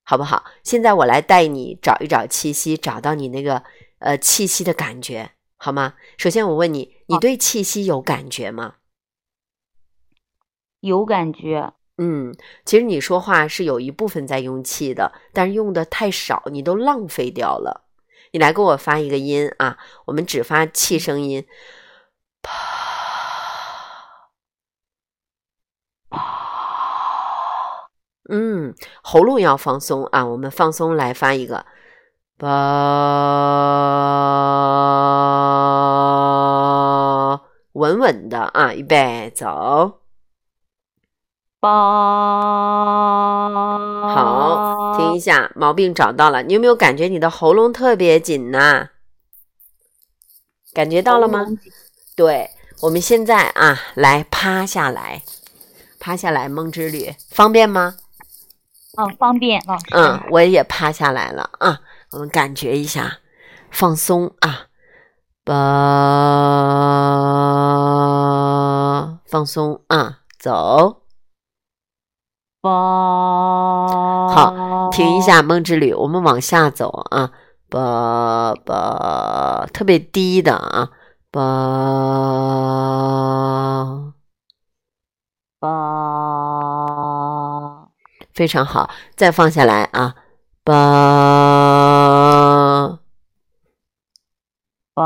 [0.04, 0.44] 好不好？
[0.62, 3.62] 现在我来带你找一找气息，找到你那个
[4.00, 5.94] 呃气息的感觉，好吗？
[6.18, 8.74] 首先我问你，你对气息有感觉吗？
[10.87, 12.34] 有感觉，嗯，
[12.64, 17.82] 其实你说话是有一部分在用气的，但是用的太少，你都浪费掉了。
[18.32, 21.47] 你来给我发一个音啊，我们只发气声音，
[28.28, 31.64] 嗯，喉咙要放松啊，我们放松来发一个。
[32.39, 32.47] 吧，
[37.72, 40.01] 稳稳的啊，预备走。
[41.66, 43.56] 吧。
[44.14, 46.42] 好，听一下，毛病找到了。
[46.42, 48.90] 你有没有感觉你的喉咙特别紧呐、
[50.72, 51.46] 感觉到了吗？
[52.14, 52.50] 对，
[52.82, 55.22] 我们现在啊，来趴下来，
[55.98, 57.96] 趴下来，梦之旅方便吗？
[58.98, 59.84] 嗯，方便老师。
[59.90, 61.80] 嗯，我也趴下来了啊，
[62.12, 63.18] 我们感觉一下，
[63.70, 64.68] 放松啊，
[65.44, 65.54] 吧，
[69.26, 71.02] 放松啊，走。
[72.66, 74.34] 吧。
[74.34, 75.20] 好，停一。
[75.26, 77.32] 下，梦之旅，我们往下走啊，
[77.68, 80.90] 吧吧，特别低的啊，
[81.32, 81.42] 吧，
[85.58, 85.68] 吧。
[88.32, 90.14] 非常好，再放下来啊，
[90.62, 90.72] 吧，
[94.94, 95.02] 吧。。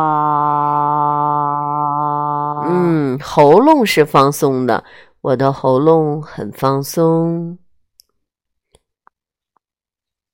[2.69, 4.85] 嗯，喉咙是放松的，
[5.23, 7.59] 我的喉咙很放松。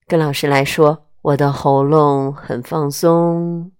[0.06, 3.72] 跟老师来说，我的喉咙很放松，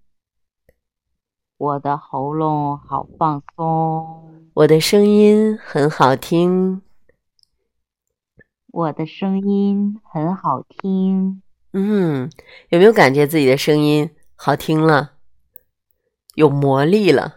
[1.56, 6.82] 我的喉咙好放松，我的声音很好听。
[8.72, 11.40] 我的声音很好听。
[11.72, 12.28] 嗯，
[12.70, 15.12] 有没有感觉自己的声音好听了，
[16.34, 17.35] 有魔力了？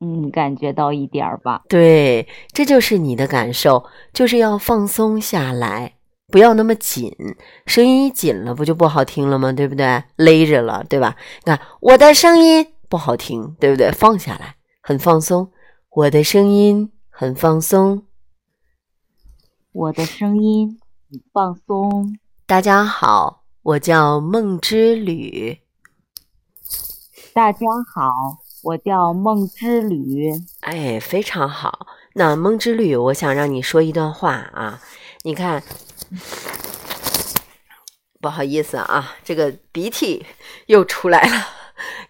[0.00, 1.62] 嗯，感觉到一点儿吧。
[1.68, 5.94] 对，这就是你的感受，就是要放松下来，
[6.28, 7.10] 不要那么紧。
[7.64, 9.52] 声音一紧了，不就不好听了吗？
[9.52, 10.04] 对不对？
[10.16, 11.16] 勒着了，对吧？
[11.44, 13.90] 你看我的声音不好听，对不对？
[13.90, 15.50] 放下来，很放松。
[15.90, 18.04] 我的声音很放松。
[19.72, 20.78] 我的声音
[21.10, 22.18] 很放松。
[22.46, 25.58] 大家好，我叫梦之旅。
[27.32, 28.10] 大家好，
[28.66, 30.28] 我叫梦之旅。
[30.60, 31.86] 哎，非常好。
[32.14, 34.82] 那梦之旅，我想让你说一段话啊。
[35.22, 35.62] 你看，
[38.20, 40.26] 不好意思啊，这个鼻涕
[40.66, 41.46] 又出来了。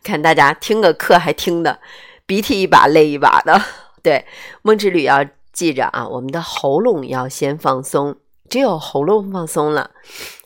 [0.02, 1.78] 看大家听个课还听的，
[2.24, 3.60] 鼻涕一把泪一把的。
[4.02, 4.24] 对，
[4.62, 8.16] 梦之旅要记着啊，我们的喉咙要先放松，
[8.48, 9.90] 只有喉咙放松了，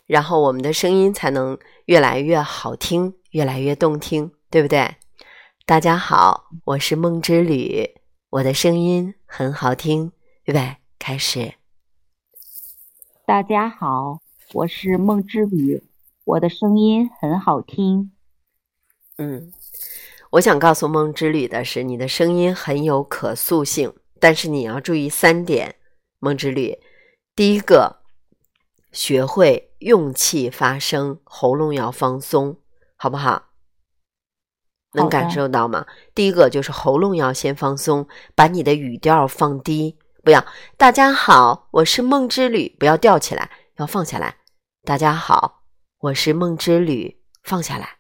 [0.08, 4.96] 然后我们的声音才能越来越好听，越来越动听，对不对？
[5.70, 7.94] 大家好，我是梦之旅，
[8.28, 10.10] 我的声音很好听，
[10.42, 11.54] 预备开始。
[13.24, 14.18] 大家好，
[14.52, 15.84] 我是梦之旅，
[16.24, 18.10] 我的声音很好听。
[19.18, 19.52] 嗯，
[20.30, 25.76] 我想告诉梦之旅的是，你的声音很有可塑性，但是你要注意三点。
[26.18, 26.80] 梦之旅，
[27.36, 28.00] 第一个，
[28.90, 32.56] 学会用气发声，喉咙要放松，
[32.96, 33.49] 好不好？
[34.92, 35.86] 能感受到吗？
[36.14, 40.44] 第一个就是喉咙要先放松，把你的语调放低，不要
[40.76, 44.38] “大家好，我是梦之旅”，不要吊起来，要放下来。
[44.84, 45.62] “大家好，
[45.98, 47.98] 我是梦之旅”，放下来。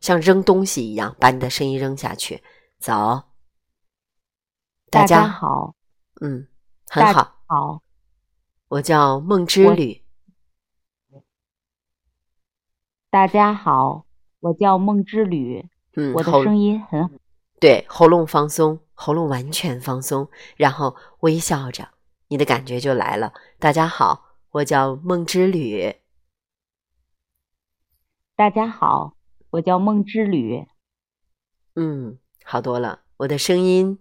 [0.00, 2.42] 像扔东西一样，把你的声音扔下去。
[2.78, 3.24] 走，
[4.90, 5.74] 大家好，
[6.20, 6.46] 嗯，
[6.88, 7.82] 很好，好，
[8.68, 10.04] 我叫梦之旅。
[13.10, 14.06] 大家好，
[14.38, 15.68] 我叫梦之旅。
[15.94, 17.10] 嗯，我的声音很好。
[17.60, 21.88] 对，喉咙放松，喉咙完全放松，然后微笑着，
[22.28, 23.32] 你的感觉就来了。
[23.58, 25.96] 大家好，我叫梦之旅。
[28.36, 29.14] 大家好。
[29.52, 30.66] 我叫梦之旅，
[31.74, 33.00] 嗯，好多了。
[33.16, 33.98] 我的声音，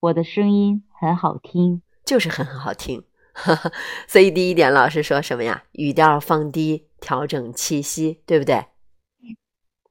[0.00, 3.04] 我的声音很好听，就是很很好听。
[4.08, 5.62] 所以第一点，老师说什么呀？
[5.74, 8.66] 语调放低，调整气息，对不对？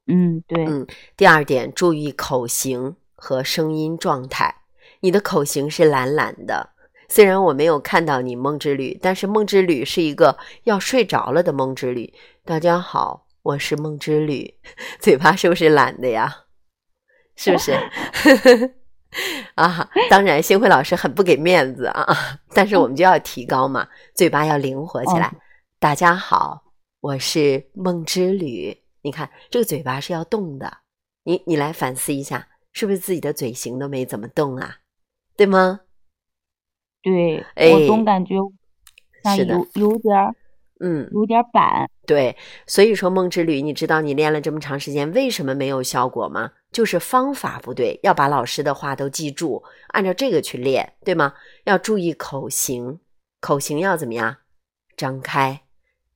[0.06, 0.64] 嗯，对。
[0.66, 0.86] 嗯，
[1.16, 4.54] 第二点，注意口型和声音状态。
[5.00, 6.70] 你的口型是懒懒的，
[7.08, 12.12] 虽然我没有看到你梦之旅，但是梦之旅是一个要睡着了的梦之旅。
[12.44, 13.26] 大家好。
[13.42, 14.54] 我是梦之旅，
[15.00, 16.32] 嘴巴是不是懒的呀？
[17.34, 17.72] 是不是？
[19.56, 22.06] 啊，当然，星辉老师很不给面子啊，
[22.54, 25.34] 但是我们就要提高嘛，嘴巴要灵活起来。
[25.80, 26.62] 大家好，
[27.00, 28.81] 我是梦之旅。
[29.02, 30.78] 你看，这个嘴巴是要动的。
[31.24, 34.78] 你你来反思一下，是不是自己的嘴型都没怎么动啊？
[35.36, 35.80] 对吗？
[37.02, 38.36] 对，我总感觉
[39.22, 40.34] 像有有点儿。
[40.84, 41.88] 嗯，有点板。
[42.06, 42.36] 对，
[42.66, 46.50] 所以说梦之旅，你知道你练了这么长时间，为什么没有效果吗？
[46.72, 51.34] 就是方法不对，要把老师的话都记住，按照这个去练，对吗？
[51.64, 52.98] 要注意口型，
[53.40, 54.38] 口型要怎么样？
[54.96, 55.62] 张开，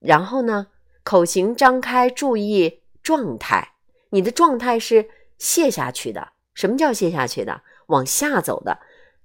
[0.00, 0.66] 然后呢，
[1.06, 3.74] 口型张开，注意状态，
[4.10, 6.32] 你的状态是卸下去的。
[6.52, 7.62] 什么叫卸下去的？
[7.86, 8.76] 往下走的。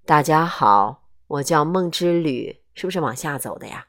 [0.05, 3.88] 大家好，我叫梦之旅，是不是往下走的呀？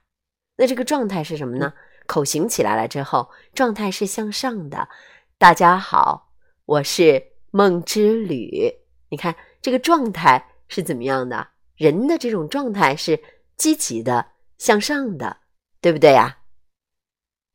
[0.57, 1.75] 那这个状态是什么呢？
[2.07, 4.89] 口型起来了之后，状态是向上的。
[5.37, 6.33] 大家好，
[6.65, 8.73] 我是梦之旅。
[9.11, 11.47] 你看这个状态是怎么样的？
[11.77, 13.23] 人的这种状态是
[13.59, 15.37] 积极的、向上的，
[15.83, 16.39] 对不对呀？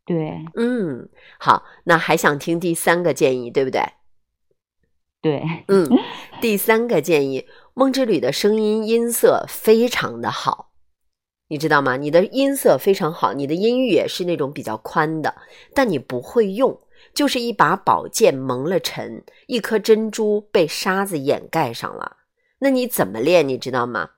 [0.07, 3.81] 对，嗯，好，那还想听第三个建议，对不对？
[5.21, 5.85] 对，嗯，
[6.39, 10.71] 第三个建议，梦之旅的声音音色非常的好。
[11.49, 11.97] 你知道吗？
[11.97, 15.35] 你的音色非常好，你的音域也是那种比较宽的，
[15.73, 16.79] 但你不会用，
[17.13, 22.17] 就是一把宝剑蒙了尘，一颗珍珠被沙子掩盖上了。
[22.59, 23.45] 那你怎么练？
[23.45, 24.11] 你知道吗？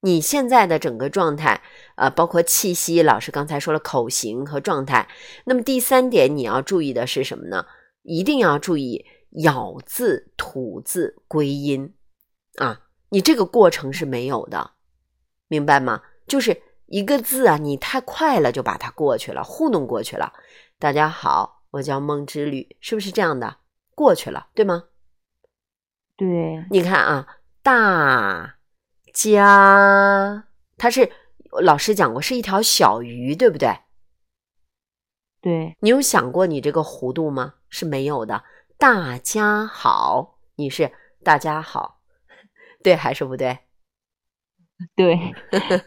[0.00, 1.62] 你现在的整个状态，
[1.96, 5.08] 呃，包括气息，老师刚才说了口型和状态。
[5.44, 7.66] 那么第三点你要注意的是什么呢？
[8.02, 9.04] 一定要注意
[9.42, 11.94] 咬字、吐字、归音
[12.56, 12.82] 啊！
[13.10, 14.72] 你这个过程是没有的，
[15.48, 16.02] 明白吗？
[16.26, 16.62] 就是。
[16.90, 20.32] 一个字啊，你太快了，就把它过去了，糊弄过去了。
[20.78, 23.58] 大家好，我叫梦之旅，是不是这样的？
[23.94, 24.84] 过去了，对吗？
[26.16, 27.26] 对，你看啊，
[27.62, 28.54] 大
[29.18, 30.44] 家，
[30.76, 31.10] 它是
[31.60, 33.80] 老师讲过是一条小鱼，对不对？
[35.40, 37.54] 对，你有想过你这个弧度吗？
[37.68, 38.44] 是没有的。
[38.78, 40.92] 大家好，你是
[41.24, 42.00] 大家好，
[42.84, 43.58] 对还是不对？
[44.94, 45.18] 对。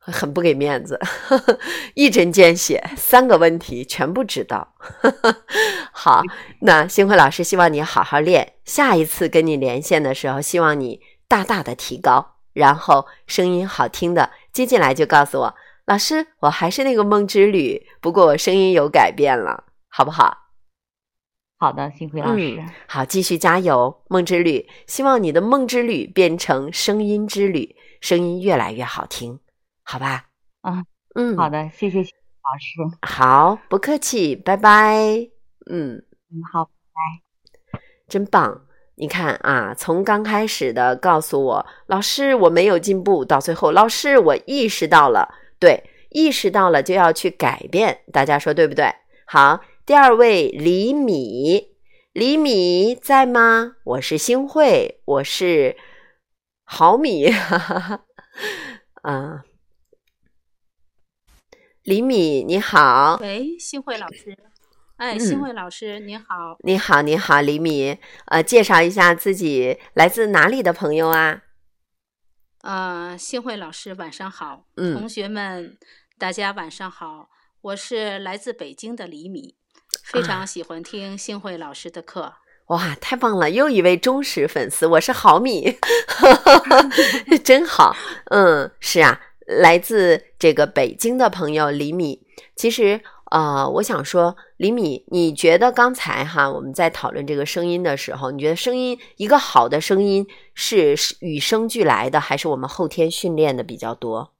[0.00, 0.98] 很不给面子，
[1.94, 4.74] 一针见血，三个问题全部知道。
[5.92, 6.22] 好，
[6.62, 15.54] 那星辉老师希望你好好练，下一次跟你连线的时候，希望你大大的提高，然后声音好听的接进来就告诉我，
[15.86, 20.36] 老师，我还是那个梦之旅，不过我声音有改变了，好不好？
[21.56, 29.38] 好的，幸辉老师，好，继续加油，梦之旅，希望你的梦之旅变成声音之旅，声音越来越好听。
[29.84, 30.26] 好吧，
[30.62, 30.82] 啊，
[31.14, 32.98] 嗯，好的，谢谢老师。
[33.02, 34.96] 好，不客气，拜拜。
[35.70, 36.68] 嗯嗯，好，
[38.08, 38.67] 真棒。
[38.98, 48.92] 你看啊，从刚开始的告诉我老师我没有进步，到最后老师我意识到了，对，意识到了就要去改变，大家说对不对？
[49.24, 51.76] 好，第二位李米，
[52.12, 53.76] 李米在吗？
[53.84, 55.76] 我是星慧，我是
[56.64, 58.00] 毫米，哈哈哈，
[59.02, 59.44] 啊，
[61.84, 64.36] 李米你好，喂，星慧老师。
[64.98, 66.56] 哎，新慧老师，你好！
[66.64, 67.96] 你好，你好，李米，
[68.26, 71.42] 呃，介绍一下自己，来自哪里的朋友啊？
[72.62, 74.64] 呃，新慧老师，晚上好。
[74.74, 75.78] 嗯，同学们，
[76.18, 77.28] 大家晚上好。
[77.60, 79.54] 我是来自北京的李米，
[80.02, 82.34] 非常喜欢听新慧老师的课。
[82.66, 83.48] 哇，太棒了！
[83.48, 85.78] 又一位忠实粉丝，我是毫米，
[87.44, 87.94] 真好。
[88.32, 92.26] 嗯，是啊，来自这个北京的朋友李米，
[92.56, 93.00] 其实。
[93.30, 104.32] 啊，我想说，李米，你觉得刚才哈我们在讨论这个声音的时候，你觉得声音一个好的声音是与生俱来的，还是我们后天训练的比较多？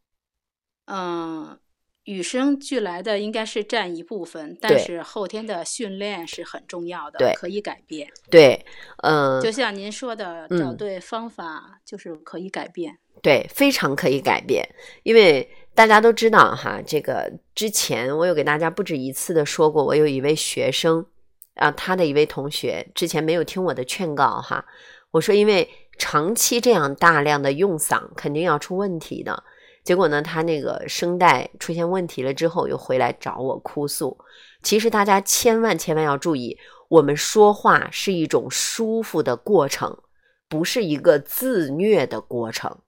[0.86, 1.58] 嗯，
[2.04, 8.08] 与生俱来的应该是占一部分，但是后天的训练是很重要的，对，可以改变。
[8.30, 8.64] 对，
[9.02, 12.98] 嗯，就像您说的，找对方法就是可以改变。
[13.20, 14.66] 对，非常可以改变，
[15.02, 15.46] 因为。
[15.78, 21.06] 大家都知道哈，这个之前我有给大家不止一次的说过，我有一位学生
[21.54, 24.64] 啊，他的一位同学之前没有听我的劝告哈，
[25.12, 29.40] 我说因为长期这样大量的用嗓肯定要出问题的，
[29.84, 34.18] 结果呢，他那个声带出现问题了之后又回来找我哭诉。
[34.64, 36.58] 其实大家千万千万要注意，
[36.88, 39.96] 我们说话是一种舒服的过程，
[40.48, 42.78] 不是一个自虐的过程。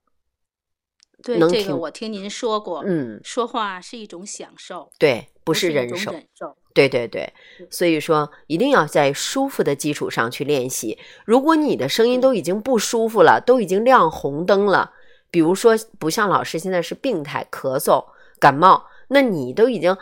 [1.22, 7.32] 对这个我听您说过，嗯，说话是一种享受，对，不是忍受，忍受，对对对，
[7.70, 10.98] 所以说一定要在舒服的基础上去练习。
[11.24, 14.92] 如果你的声音都已经不舒服了，都已经亮红灯了，
[15.30, 18.04] 比如说不像老师现在是病态，咳嗽、
[18.38, 19.96] 感冒，那你都已经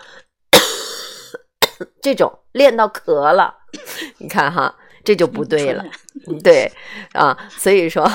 [2.01, 3.55] 这种练到咳了，
[4.19, 4.77] 你看哈。
[5.09, 5.83] 这就不对了，
[6.45, 6.71] 对
[7.13, 8.07] 啊，所以说，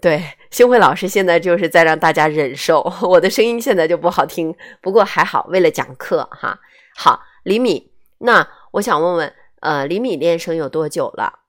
[0.00, 0.22] 对，
[0.52, 6.56] 星慧老师现在就是在让大家忍受我的声音现在就不好听，不过还好，为了讲课哈。
[6.94, 11.40] 好，李米，那我想问问，呃，李米练声有多久了？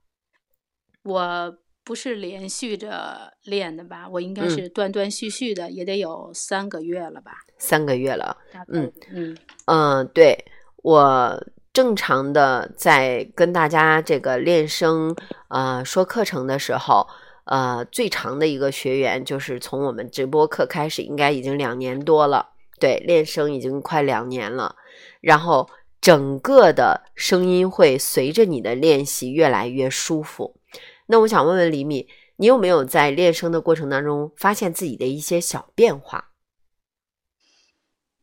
[1.04, 4.10] 我不是连续着练的吧？
[4.10, 7.34] 我应该是断断续续的，也得有三个月了吧？
[7.60, 8.36] 三个月了，
[8.74, 10.44] 嗯嗯嗯，对
[10.78, 11.40] 我。
[11.78, 15.16] 正常的在跟大家这个练声，
[15.50, 17.06] 呃，说课程的时候，
[17.46, 22.50] 呃，最长的一个学员就是从我们直播课开始，应该已经两年多了。
[22.80, 24.76] 对，练声已经快两年了。
[25.22, 25.70] 然后
[26.02, 30.60] 整个的声音会随着你的练习越来越舒服。
[31.06, 32.08] 那我想问问李米，
[32.38, 36.32] 你有没有在练声的过程当中发现自己的一些小变化？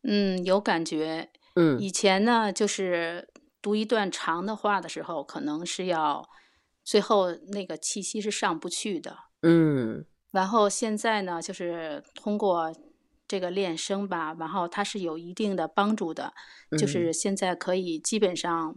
[0.02, 1.28] 嗯，有感觉。
[1.54, 3.28] 嗯，以前呢，就是。
[3.64, 6.28] 读一段长的话的时候，可能是要
[6.84, 9.16] 最后那个气息是上不去的。
[9.40, 12.70] 嗯，然后现在呢，就是通过
[13.26, 16.34] 这个练声吧，然后它是有一定的帮助的。
[16.78, 18.76] 就是现在可以基本上，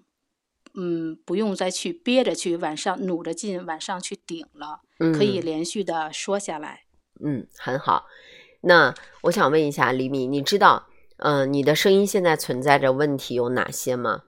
[0.74, 4.80] 嗯，不用再去憋着去往上努着劲往上去顶了，
[5.14, 6.84] 可以连续的说下来。
[7.22, 8.06] 嗯，很好。
[8.62, 10.88] 那我想问一下李米，你知道，
[11.18, 14.24] 嗯，你的声音现在存在着问题有哪些吗？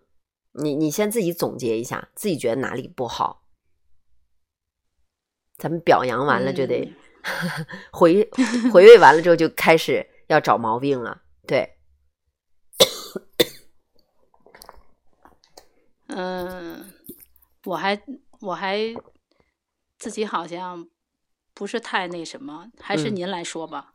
[0.51, 3.43] 你你先自己总结一下，自己觉得哪里不好，
[5.57, 6.91] 咱们表扬完了就得
[7.93, 8.27] 回
[8.73, 11.21] 回味完了之后就开始要找毛病了。
[11.45, 11.77] 对，
[16.07, 16.91] 嗯，
[17.65, 18.01] 我还
[18.41, 18.79] 我还
[19.99, 20.87] 自己好像
[21.53, 23.93] 不是太那什么，还是您来说吧。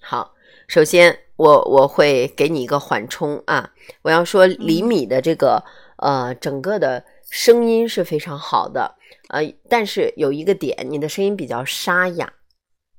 [0.00, 0.34] 好，
[0.68, 5.64] 首先我我会给你一个缓冲啊，我要说厘米的这个。
[5.98, 8.96] 呃，整个的声音是非常好的，
[9.28, 12.34] 呃，但是有一个点，你的声音比较沙哑，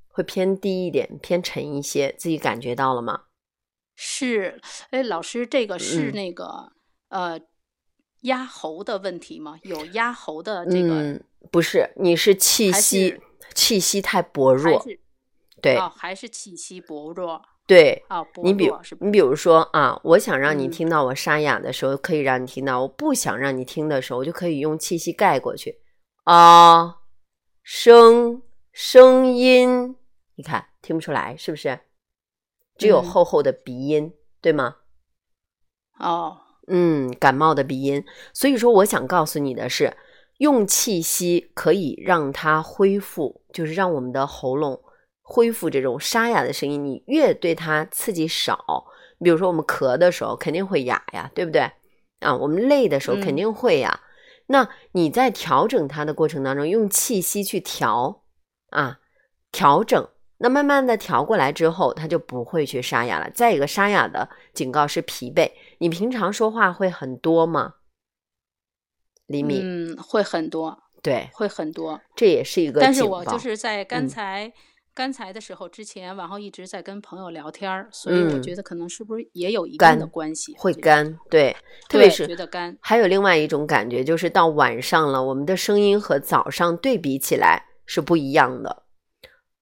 [0.07, 3.23] 会偏低一点，偏沉一些，自己感觉到了吗？
[3.95, 4.59] 是，
[4.91, 6.73] 哎，老师，这个是那个
[7.09, 7.39] 呃
[8.21, 9.59] 压喉的问题吗？
[9.63, 11.01] 有压喉的这个？
[11.01, 13.19] 嗯，不是，你是气息
[13.53, 14.83] 气息太薄弱，
[15.61, 17.41] 对，还是气息薄弱。
[17.67, 18.71] 对，哦，你比
[19.01, 25.81] 你比如说啊，我想让你听到我沙哑的时候，可以让你听到；我不想让你听的时候，我就可以用气息盖过去。
[26.23, 26.99] 啊，
[27.61, 28.41] 声
[28.71, 29.97] 声音，
[30.35, 31.77] 你看听不出来是不是？
[32.77, 34.77] 只有厚厚的鼻音，对吗？
[35.99, 36.37] 哦，
[36.67, 38.05] 嗯，感冒的鼻音。
[38.33, 39.97] 所以说，我想告诉你的是，
[40.37, 44.81] 用气息可以让它恢复，就是让我们的喉咙
[45.27, 46.83] 恢复这种沙哑的声音。
[46.83, 48.85] 你越对它刺激少，
[49.19, 51.69] 比如说我们咳的时候肯定会哑呀，对不对？
[52.21, 53.99] 啊，我们累的时候肯定会呀。
[54.47, 58.23] 那你在调整它的过程当中，用气息去调
[58.69, 58.99] 啊，
[59.51, 60.09] 调整。
[60.39, 63.29] 那慢慢的调过来之后，它就不会去沙哑了。
[63.31, 65.51] 再一个，沙哑的警告是疲惫。
[65.79, 67.73] 你平常说话会很多吗？
[69.25, 71.99] 李米，嗯，会很多，对，会很多。
[72.15, 72.79] 这也是一个。
[72.79, 74.53] 但是我就是在刚才
[74.97, 80.55] 刚才的时候之前，然后一直在跟朋友聊天儿，所以我觉得可能是不是也有一定的关系？
[80.57, 81.55] 会干，对，
[81.87, 82.75] 特别是觉得干。
[82.81, 88.85] 还有另外一种感觉，就是到晚上了，我们的声音和早上对比起来是不一样的。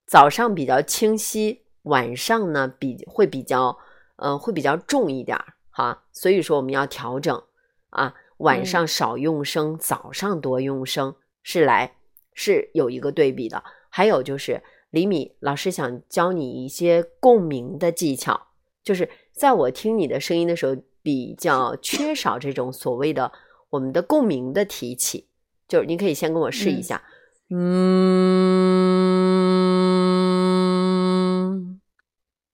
[0.08, 3.78] 早上比较清晰，晚上呢比会比较，
[4.16, 6.06] 呃，会比较重一点儿哈。
[6.14, 7.44] 所以说我们要调整
[7.90, 11.14] 啊，晚上少用声，早上多用声，
[11.44, 11.98] 是来
[12.34, 13.62] 是有一个对比的。
[13.90, 14.62] 还有就是
[14.96, 18.48] 李米老师想教你一些共鸣的技巧，
[18.82, 20.74] 就是在我听你的声音的时候，
[21.04, 23.30] 比较缺少这种所谓的
[23.70, 25.28] 我们的共鸣的提起，
[25.68, 27.04] 就是你可以先跟我试一下，
[27.50, 28.96] 嗯。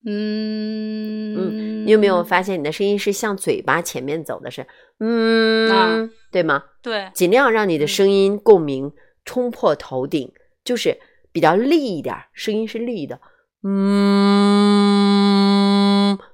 [0.04, 4.50] 嗯嗯，你有没有发现你的声音是向嘴巴前面走的？
[4.50, 4.66] 是
[4.98, 6.64] 嗯，对吗？
[6.82, 8.92] 对，尽量让你的声音共鸣
[9.26, 11.00] 冲破头顶，就是
[11.32, 13.20] 比较利一点，声音是利的。
[13.64, 13.78] 嗯，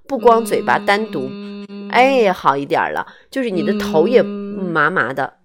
[0.08, 1.30] 不光嘴巴单独，
[1.92, 5.40] 哎，好一点了，就是你的头也麻麻的。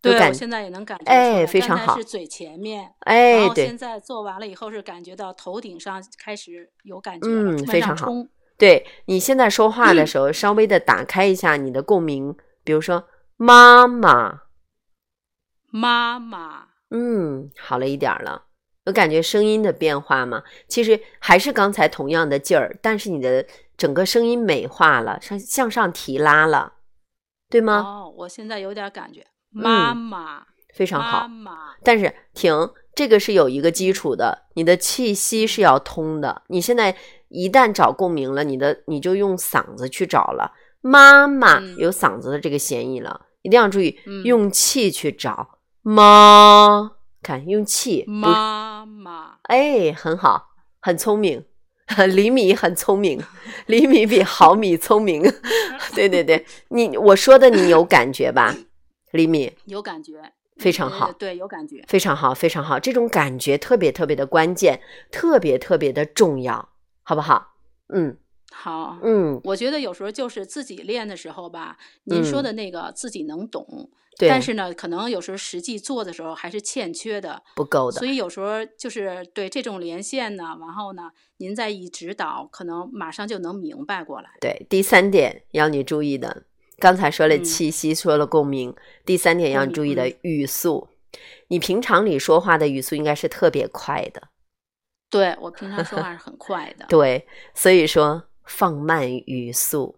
[0.00, 1.96] 对，我现在也能感觉哎，非常好。
[1.96, 8.06] 是嘴前面，哎，对现在做完了以后是感觉到头顶上开始有感觉嗯，非常好。
[8.56, 14.42] 对你现在说话的 时候，稍微的打开一下你的共鸣，比如说妈妈，
[15.72, 18.44] 妈妈，嗯，好了一点了。
[18.86, 20.42] 有感觉声音的变化吗？
[20.66, 23.44] 其实还是刚才同样的劲儿，但是你的
[23.76, 26.74] 整个声音美化了，向向上提拉了，
[27.50, 27.80] 对吗？
[27.80, 29.26] 哦，我现在有点感觉。
[29.50, 30.44] 妈妈
[30.74, 32.52] 非常好，妈妈，但是停，
[32.94, 36.42] 这个是有一个基础的，你的气息是要通的。
[36.48, 36.94] 你现在
[37.28, 40.52] 一旦找共鸣了，你的你就用嗓子去找了。
[40.80, 45.58] 妈妈有嗓子的这个嫌疑了，一定要注意用气去找。
[45.82, 46.92] 妈，
[47.26, 50.50] 看用气，妈妈，哎，很好，
[50.80, 51.44] 很聪明。
[52.14, 53.20] 厘米很聪明，
[53.66, 55.22] 厘米比毫米聪明。
[55.92, 58.54] 对对对，你我说的你有感觉吧？
[59.10, 61.10] 厘米有感觉，非常好。
[61.10, 62.78] 对，有感觉，非常好，非常好。
[62.78, 64.80] 这种感觉特别特别的关键，
[65.10, 66.68] 特别特别的重要，
[67.02, 67.54] 好不好？
[67.88, 68.16] 嗯，
[68.56, 68.98] 好。
[69.02, 74.28] 嗯，我觉得有时候就是自己练的时候吧，您说的那个自己能懂，对。
[74.28, 77.98] 但是呢，可能有时候实际做的时候还是欠缺的，不够的。
[77.98, 84.30] 所以有时候就是对这种连线呢，然后呢，您再一指导，可能马上就能明白过来。
[84.40, 86.44] 对，第三点要你注意的。
[86.78, 88.74] 刚才说了气息，说了共鸣。
[89.04, 90.88] 第三点要注意的语速，
[91.48, 94.28] 你平常里说话的语速应该是特别快的。
[95.08, 96.84] 对我平常说话是很快的。
[96.88, 99.96] 对，所以说放慢语速，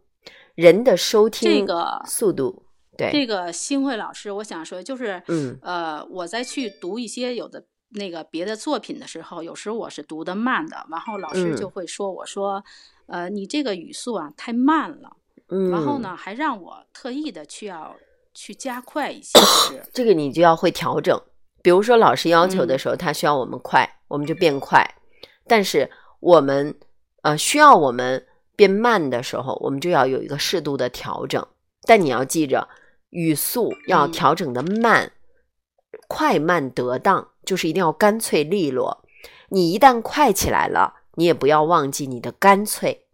[0.54, 2.64] 人的收听这个速度。
[2.96, 12.64] 对，这个新慧老师，我想说就是，嗯，呃，我在去读一些有的那个别的作品的时候，有时候我是读的慢的，然后老师就会说我说，
[13.06, 15.12] 呃，你这个语速啊太慢了。
[15.50, 17.96] 嗯然后呢，还让我特意的去要
[18.34, 19.38] 去加快一些。
[19.94, 21.18] 这个你就要会调整。
[21.62, 24.82] 比如说老师要求的时候，他需要我们快，我们就变快；
[25.46, 26.78] 但是我们
[27.22, 28.26] 呃需要我们
[28.58, 31.46] 变慢的时候，我们就要有一个适度的调整。
[31.82, 32.66] 但你要记着，
[33.10, 35.12] 语速要调整的慢，
[36.08, 39.04] 快慢得当，就是一定要干脆利落。
[39.50, 43.06] 你一旦快起来了，你也不要忘记你的干脆。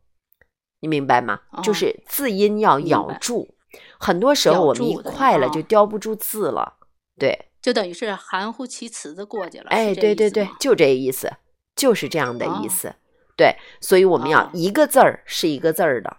[0.80, 1.40] 你明白吗？
[1.62, 3.54] 就是字音要咬住，
[3.98, 6.76] 很多时候我们一快了就叼不住字了，
[7.18, 9.66] 对，就等于是含糊其辞的过去了。
[9.68, 11.30] 哎，对对对，就这意思，
[11.76, 12.94] 就是这样的意思。
[13.36, 16.16] 对，所以我们要一个字儿是一个字儿的，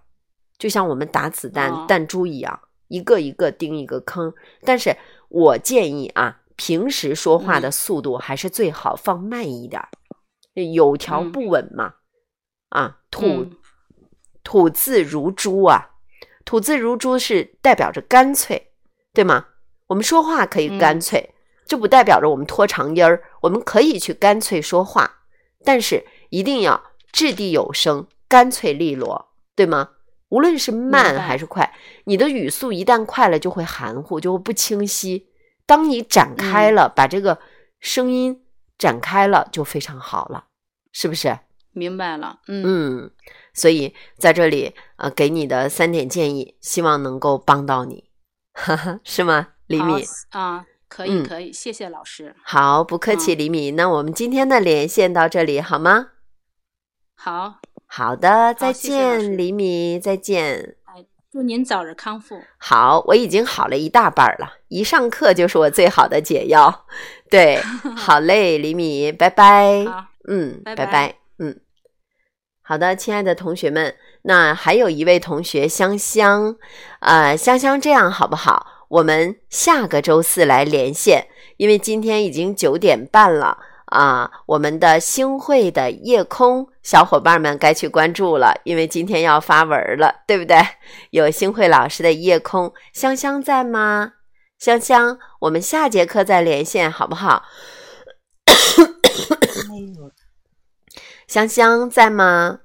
[0.57, 4.33] 就像我们打子弹弹珠一样，一个一个钉一个坑。
[4.63, 4.95] 但是
[5.29, 9.81] 我建议啊，平时说话的速度还是最好放慢一点，
[10.73, 11.95] 有条不紊嘛，
[12.69, 13.47] 啊，吐。
[14.47, 15.89] 吐字如珠啊，
[16.45, 18.67] 吐字如珠是代表着干脆，
[19.11, 19.47] 对吗？
[19.87, 21.33] 我们说话可以干脆，
[21.65, 23.23] 这不代表着我们拖长音儿。
[23.41, 25.23] 我们可以去干脆说话，
[25.63, 26.79] 但是一定要
[27.15, 29.91] 掷地有声、干脆利落，对吗？
[30.27, 31.73] 无论是慢还是快，
[32.03, 35.27] 你的语速一旦快了，就会含糊，就会不清晰。
[35.65, 37.39] 当你展开嗯了，把这个
[37.79, 38.43] 声音
[38.77, 40.47] 展开了，就非常好了，
[40.91, 41.39] 是不是？
[41.71, 43.11] 明白了，嗯嗯，
[43.53, 48.09] 所以在这里呃，给你的三点建议，希望能够帮到你，
[48.51, 50.03] 哈哈，是吗，李敏？
[50.31, 52.35] 啊，可以嗯可以，谢谢老师。
[52.43, 53.77] 好，不客气，嗯李敏。
[53.77, 56.09] 那我们今天的连线到这里好吗？
[57.15, 57.55] 好，
[57.87, 60.75] 好的，再见，李米，再见。
[61.31, 62.41] 祝您早日康复。
[62.57, 66.85] 好，我已经好了一大半儿了，一上课就是我最好的解药。
[67.29, 67.59] 对，
[67.97, 69.83] 好嘞，李米，拜拜。
[69.85, 71.59] 好，嗯，拜拜拜嗯，
[72.61, 76.55] 好的，亲爱的同学们，那还有一位同学香香，
[76.99, 78.85] 呃，香香，这样好不好？
[78.87, 81.27] 我们下个周四来连线，
[81.57, 83.57] 因为今天已经九点半了
[83.95, 90.57] 啊、我们的星汇的夜空小伙伴们该去关注了，因为今天要发文了，对不对？
[91.11, 94.13] 有星汇老师的夜空，香香在吗？
[94.59, 97.43] 香香，我们下节课再连线好不好？
[101.27, 102.59] 香香在吗？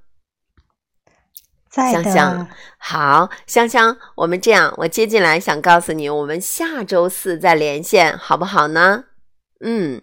[1.70, 2.48] 在的，香香
[2.78, 9.04] 好，香香，我们这样，我接进来想告诉你，我们下周四再连线，好不好呢？
[9.60, 10.02] 嗯，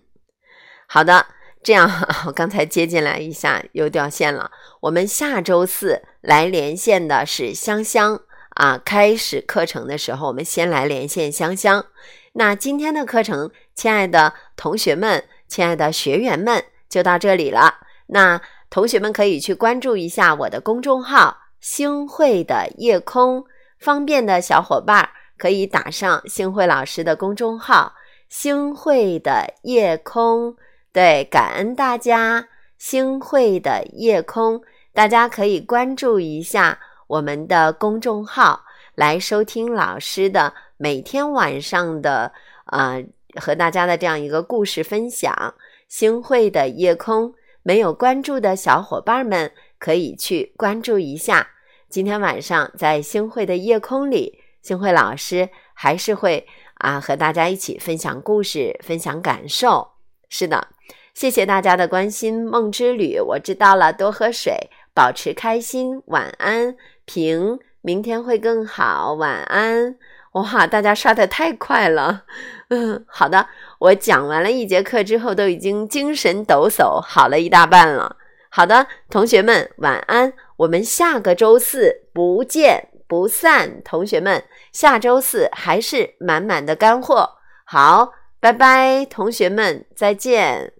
[0.89, 1.25] 好的，
[1.61, 1.89] 这样
[2.25, 4.49] 我刚才接进来一下又掉线了。
[4.79, 11.85] 我们下周四来连线的是香香啊，开始课程的时候，我们先来连线香香。
[12.33, 17.79] 那今天的课程，亲爱的同学们，亲爱的学员们，就到这里了。
[18.07, 23.43] 那同学们可以去关注一下我的公众号“星汇的夜空”，
[23.77, 27.93] 方便的小伙伴儿可以打上星汇老师的公众号
[28.29, 30.55] “星汇的夜空”。
[30.97, 32.47] 对，感恩大家，
[32.79, 34.59] 星汇的夜空，
[34.93, 38.65] 大家可以关注一下我们的公众号，
[38.95, 42.33] 来收听老师的每天晚上的
[42.65, 43.05] 呃
[43.35, 45.53] 和大家的这样一个故事分享。
[45.87, 51.47] 星汇的夜空，没有关注的小伙伴们可以去关注一下。
[51.89, 56.47] 今天晚上在星汇的夜空里，星汇老师还是会
[56.79, 59.96] 啊和大家一起分享故事，分享感受。
[60.29, 60.67] 是的，
[61.13, 62.45] 谢谢大家的关心。
[62.45, 66.01] 梦之旅，我知道了，多喝水，保持开心。
[66.07, 66.75] 晚安，
[67.05, 69.13] 平，明天会更好。
[69.13, 69.95] 晚安。
[70.33, 72.25] 哇，大家刷的太快了。
[72.69, 73.47] 嗯，好的，
[73.79, 78.17] 我讲完了一节课之后，都已经精神抖擞，好了一大半了。
[78.49, 83.81] 好的，同学们晚安，我们下个周四不见不散。
[83.83, 87.37] 同学们，下周四还是满满的干货。
[87.65, 90.76] 好，拜拜，同学们再见。